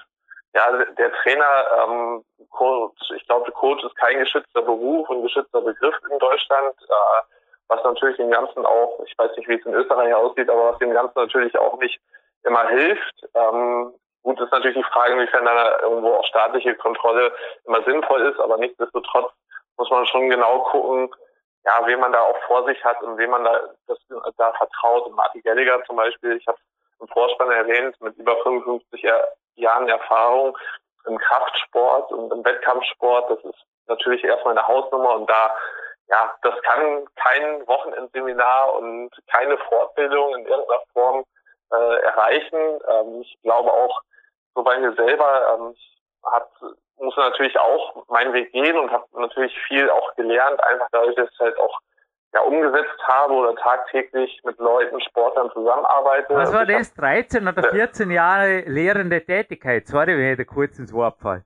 [0.54, 5.96] ja, der Trainer, ähm, Coach, ich glaube, Coach ist kein geschützter Beruf und geschützter Begriff
[6.12, 7.22] in Deutschland, äh,
[7.68, 10.80] was natürlich dem Ganzen auch, ich weiß nicht, wie es in Österreich aussieht, aber was
[10.80, 12.00] dem Ganzen natürlich auch nicht
[12.44, 13.26] immer hilft.
[13.34, 17.32] Ähm, gut ist natürlich die Frage, inwiefern da irgendwo auch staatliche Kontrolle
[17.66, 19.32] immer sinnvoll ist, aber nichtsdestotrotz
[19.78, 21.10] muss man schon genau gucken,
[21.66, 23.98] ja, wen man da auch vor sich hat und wem man da, das,
[24.38, 25.12] da vertraut.
[25.16, 26.58] Martin Gallagher zum Beispiel, ich habe
[27.00, 29.02] im Vorspann erwähnt, mit über 55
[29.56, 30.58] Jahren Erfahrung
[31.06, 33.30] im Kraftsport und im Wettkampfsport.
[33.30, 35.56] Das ist natürlich erstmal eine Hausnummer und da,
[36.08, 41.24] ja, das kann kein Wochenendseminar und keine Fortbildung in irgendeiner Form
[41.72, 42.80] äh, erreichen.
[42.88, 44.02] Ähm, ich glaube auch,
[44.56, 45.76] so bei mir selber, ähm,
[46.24, 46.50] hat,
[46.98, 51.30] muss natürlich auch meinen Weg gehen und habe natürlich viel auch gelernt, einfach dadurch, dass
[51.32, 51.80] ich halt auch
[52.34, 56.34] ja, umgesetzt habe oder tagtäglich mit Leuten, Sportlern zusammenarbeite.
[56.36, 56.94] Was war das?
[56.96, 59.88] 13 oder 14 Jahre lehrende Tätigkeit?
[59.88, 61.44] Sorry, wenn ich da kurz ins Wort fall.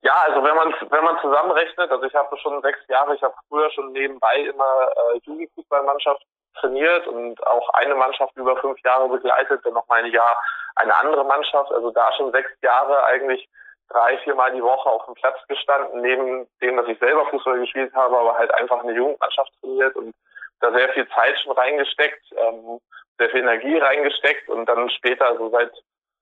[0.00, 3.34] Ja, also wenn man wenn man zusammenrechnet, also ich habe schon sechs Jahre, ich habe
[3.48, 6.22] früher schon nebenbei immer äh, Jugendfußballmannschaft
[6.58, 10.36] trainiert und auch eine Mannschaft über fünf Jahre begleitet, dann noch mal ein Jahr
[10.76, 13.48] eine andere Mannschaft, also da schon sechs Jahre eigentlich
[13.92, 17.92] drei, viermal die Woche auf dem Platz gestanden, neben dem, dass ich selber Fußball gespielt
[17.94, 20.14] habe, aber halt einfach eine Jugendmannschaft trainiert und
[20.60, 22.78] da sehr viel Zeit schon reingesteckt, ähm,
[23.18, 25.72] sehr viel Energie reingesteckt und dann später, also seit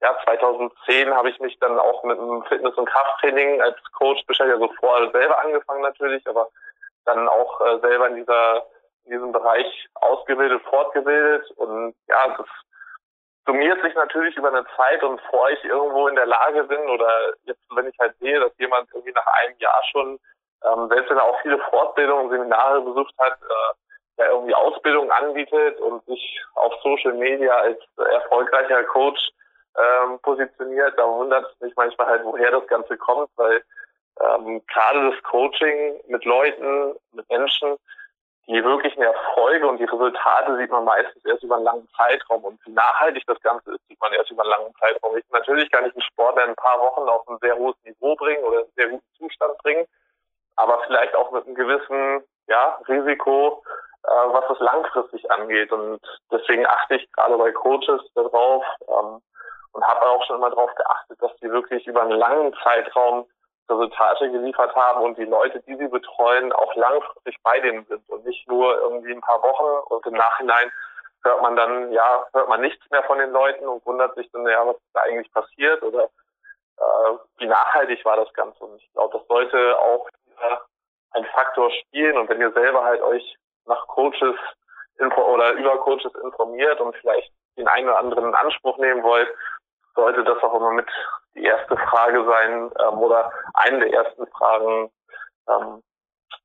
[0.02, 4.60] ja, 2010 habe ich mich dann auch mit dem Fitness- und Krafttraining als Coach beschäftigt,
[4.60, 6.48] also vorher selber angefangen natürlich, aber
[7.04, 8.66] dann auch äh, selber in dieser
[9.04, 12.46] in diesem Bereich ausgebildet, fortgebildet und ja, das
[13.46, 17.34] summiert sich natürlich über eine Zeit und bevor ich irgendwo in der Lage bin oder
[17.44, 20.18] jetzt, wenn ich halt sehe, dass jemand irgendwie nach einem Jahr schon,
[20.64, 23.74] ähm, selbst wenn er auch viele Fortbildungen, Seminare besucht hat, äh,
[24.18, 29.30] der irgendwie Ausbildung anbietet und sich auf Social Media als erfolgreicher Coach
[29.76, 33.62] ähm, positioniert, da wundert es mich manchmal halt, woher das Ganze kommt, weil
[34.20, 37.76] ähm, gerade das Coaching mit Leuten, mit Menschen,
[38.46, 42.44] die wirklichen Erfolge und die Resultate sieht man meistens erst über einen langen Zeitraum.
[42.44, 45.16] Und wie nachhaltig das Ganze ist, sieht man erst über einen langen Zeitraum.
[45.16, 48.16] Ich, natürlich kann ich einen Sportler in ein paar Wochen auf ein sehr hohes Niveau
[48.16, 49.86] bringen oder einen sehr guten Zustand bringen,
[50.56, 53.62] aber vielleicht auch mit einem gewissen ja, Risiko,
[54.04, 55.70] äh, was es langfristig angeht.
[55.70, 56.00] Und
[56.32, 59.20] deswegen achte ich gerade bei Coaches darauf ähm,
[59.72, 63.26] und habe auch schon immer darauf geachtet, dass die wirklich über einen langen Zeitraum
[63.70, 68.24] Resultate geliefert haben und die Leute, die sie betreuen, auch langfristig bei denen sind und
[68.24, 70.70] nicht nur irgendwie ein paar Wochen und im Nachhinein
[71.22, 74.46] hört man dann, ja, hört man nichts mehr von den Leuten und wundert sich dann,
[74.46, 78.64] ja, was ist da eigentlich passiert oder äh, wie nachhaltig war das Ganze.
[78.64, 80.08] Und ich glaube, das sollte auch
[81.12, 82.16] ein Faktor spielen.
[82.18, 84.36] Und wenn ihr selber halt euch nach Coaches
[84.98, 89.28] info oder über Coaches informiert und vielleicht den einen oder anderen in Anspruch nehmen wollt,
[89.94, 90.88] sollte das auch immer mit
[91.34, 94.90] die erste Frage sein ähm, oder eine der ersten Fragen,
[95.48, 95.82] ähm,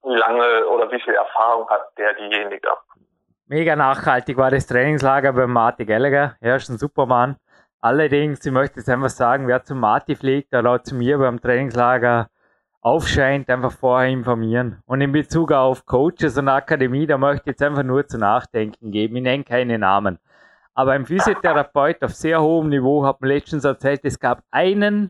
[0.03, 2.69] wie lange oder wie viel Erfahrung hat der diejenige.
[3.47, 6.35] Mega nachhaltig war das Trainingslager bei Marty Gallagher.
[6.39, 7.37] Er ist ein Supermann.
[7.79, 12.29] Allerdings, ich möchte jetzt einfach sagen, wer zum Marty fliegt oder zu mir beim Trainingslager
[12.81, 14.81] aufscheint, einfach vorher informieren.
[14.85, 18.91] Und in Bezug auf Coaches und Akademie, da möchte ich jetzt einfach nur zu nachdenken
[18.91, 19.15] geben.
[19.17, 20.19] Ich nenne keine Namen.
[20.75, 25.09] Aber ein Physiotherapeut auf sehr hohem Niveau hat mir letztens erzählt, es gab einen,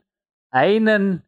[0.50, 1.22] einen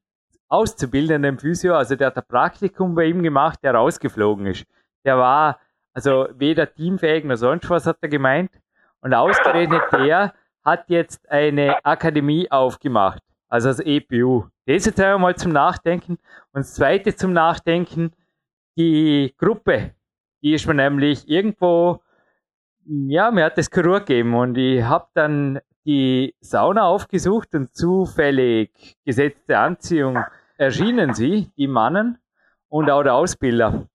[0.48, 4.64] auszubildenden Physio, also der hat ein Praktikum bei ihm gemacht, der rausgeflogen ist.
[5.04, 5.58] Der war
[5.98, 8.52] also weder teamfähig noch sonst was, hat er gemeint.
[9.00, 10.32] Und ausgerechnet der
[10.64, 14.44] hat jetzt eine Akademie aufgemacht, also das EPU.
[14.66, 16.18] Das jetzt einmal zum Nachdenken.
[16.52, 18.12] Und das zweite zum Nachdenken,
[18.76, 19.94] die Gruppe,
[20.40, 22.00] die ist mir nämlich irgendwo
[22.88, 28.96] ja, mir hat das Chirurg gegeben und ich habe dann die Sauna aufgesucht und zufällig
[29.04, 30.18] gesetzte Anziehung
[30.56, 32.18] erschienen sie, die Mannen
[32.68, 33.86] und auch der Ausbilder.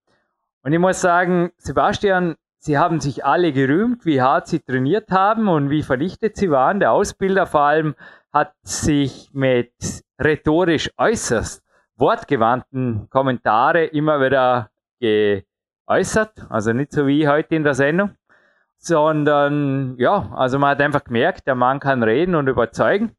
[0.64, 5.48] Und ich muss sagen, Sebastian, sie haben sich alle gerühmt, wie hart sie trainiert haben
[5.48, 6.80] und wie vernichtet sie waren.
[6.80, 7.96] Der Ausbilder vor allem
[8.32, 9.74] hat sich mit
[10.20, 11.64] rhetorisch äußerst
[11.96, 14.70] wortgewandten Kommentare immer wieder
[15.00, 18.16] geäußert, also nicht so wie heute in der Sendung
[18.84, 23.16] sondern ja, also man hat einfach gemerkt, der Mann kann reden und überzeugen.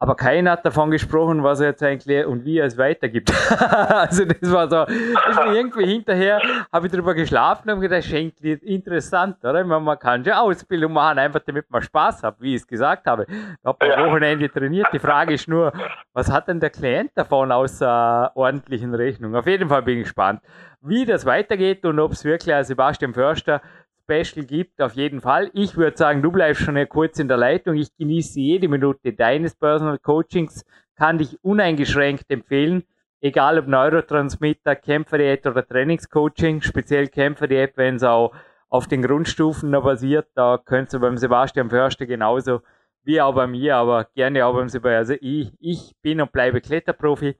[0.00, 3.32] Aber keiner hat davon gesprochen, was er jetzt eigentlich und wie er es weitergibt.
[3.88, 8.40] also das war so, das war irgendwie hinterher, habe ich darüber geschlafen und gedacht, schenkt
[8.40, 9.64] interessant, oder?
[9.64, 13.06] Man, man kann schon Ausbildung machen, einfach damit man Spaß hat, wie ich es gesagt
[13.06, 13.24] habe.
[13.28, 14.88] Ich habe am Wochenende trainiert.
[14.92, 15.72] Die Frage ist nur,
[16.12, 19.34] was hat denn der Klient davon außer ordentlichen Rechnung?
[19.36, 20.42] Auf jeden Fall bin ich gespannt,
[20.82, 23.62] wie das weitergeht und ob es wirklich als Sebastian Förster
[24.04, 25.50] Special gibt, auf jeden Fall.
[25.54, 27.76] Ich würde sagen, du bleibst schon kurz in der Leitung.
[27.76, 30.64] Ich genieße jede Minute deines Personal Coachings,
[30.96, 32.84] kann dich uneingeschränkt empfehlen,
[33.20, 38.32] egal ob Neurotransmitter, Kämpferdiät oder Trainingscoaching, speziell Kämpferdiät, wenn es auch
[38.68, 42.60] auf den Grundstufen basiert, da könntest du beim Sebastian Förster genauso
[43.04, 44.98] wie auch bei mir, aber gerne auch beim Sebastian.
[44.98, 47.36] Also ich, ich bin und bleibe Kletterprofi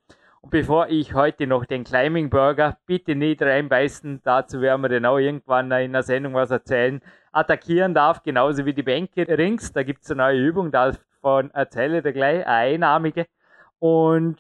[0.50, 5.18] bevor ich heute noch den Climbing Burger, bitte nicht reinbeißen, dazu werden wir dann auch
[5.18, 7.00] irgendwann in der Sendung was erzählen,
[7.32, 9.72] attackieren darf, genauso wie die Bänke rings.
[9.72, 13.26] Da gibt es eine neue Übung, davon erzähle ich gleich, eine einarmige.
[13.78, 14.38] Und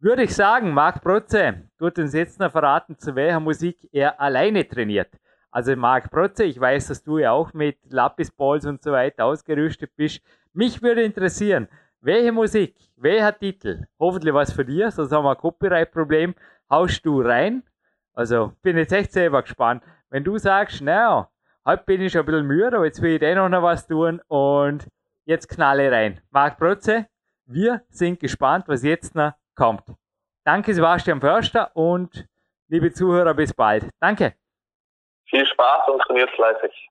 [0.00, 4.68] würde ich sagen, Marc Protze tut uns jetzt noch verraten, zu welcher Musik er alleine
[4.68, 5.10] trainiert.
[5.50, 9.92] Also Marc Protze, ich weiß, dass du ja auch mit Lapisballs und so weiter ausgerüstet
[9.96, 10.20] bist.
[10.52, 11.68] Mich würde interessieren,
[12.04, 16.34] welche Musik, welcher Titel, hoffentlich was für dir, sonst haben wir ein Copyright-Problem,
[16.70, 17.62] haust du rein?
[18.12, 19.82] Also bin jetzt echt selber gespannt.
[20.10, 21.30] Wenn du sagst, naja,
[21.64, 24.20] heute bin ich schon ein bisschen müde, aber jetzt will ich dennoch noch was tun
[24.28, 24.86] und
[25.24, 26.20] jetzt knalle rein.
[26.30, 27.06] Marc Protze,
[27.46, 29.84] wir sind gespannt, was jetzt noch kommt.
[30.44, 32.28] Danke Sebastian Förster und
[32.68, 33.88] liebe Zuhörer, bis bald.
[33.98, 34.34] Danke.
[35.24, 36.90] Viel Spaß und trainiert fleißig.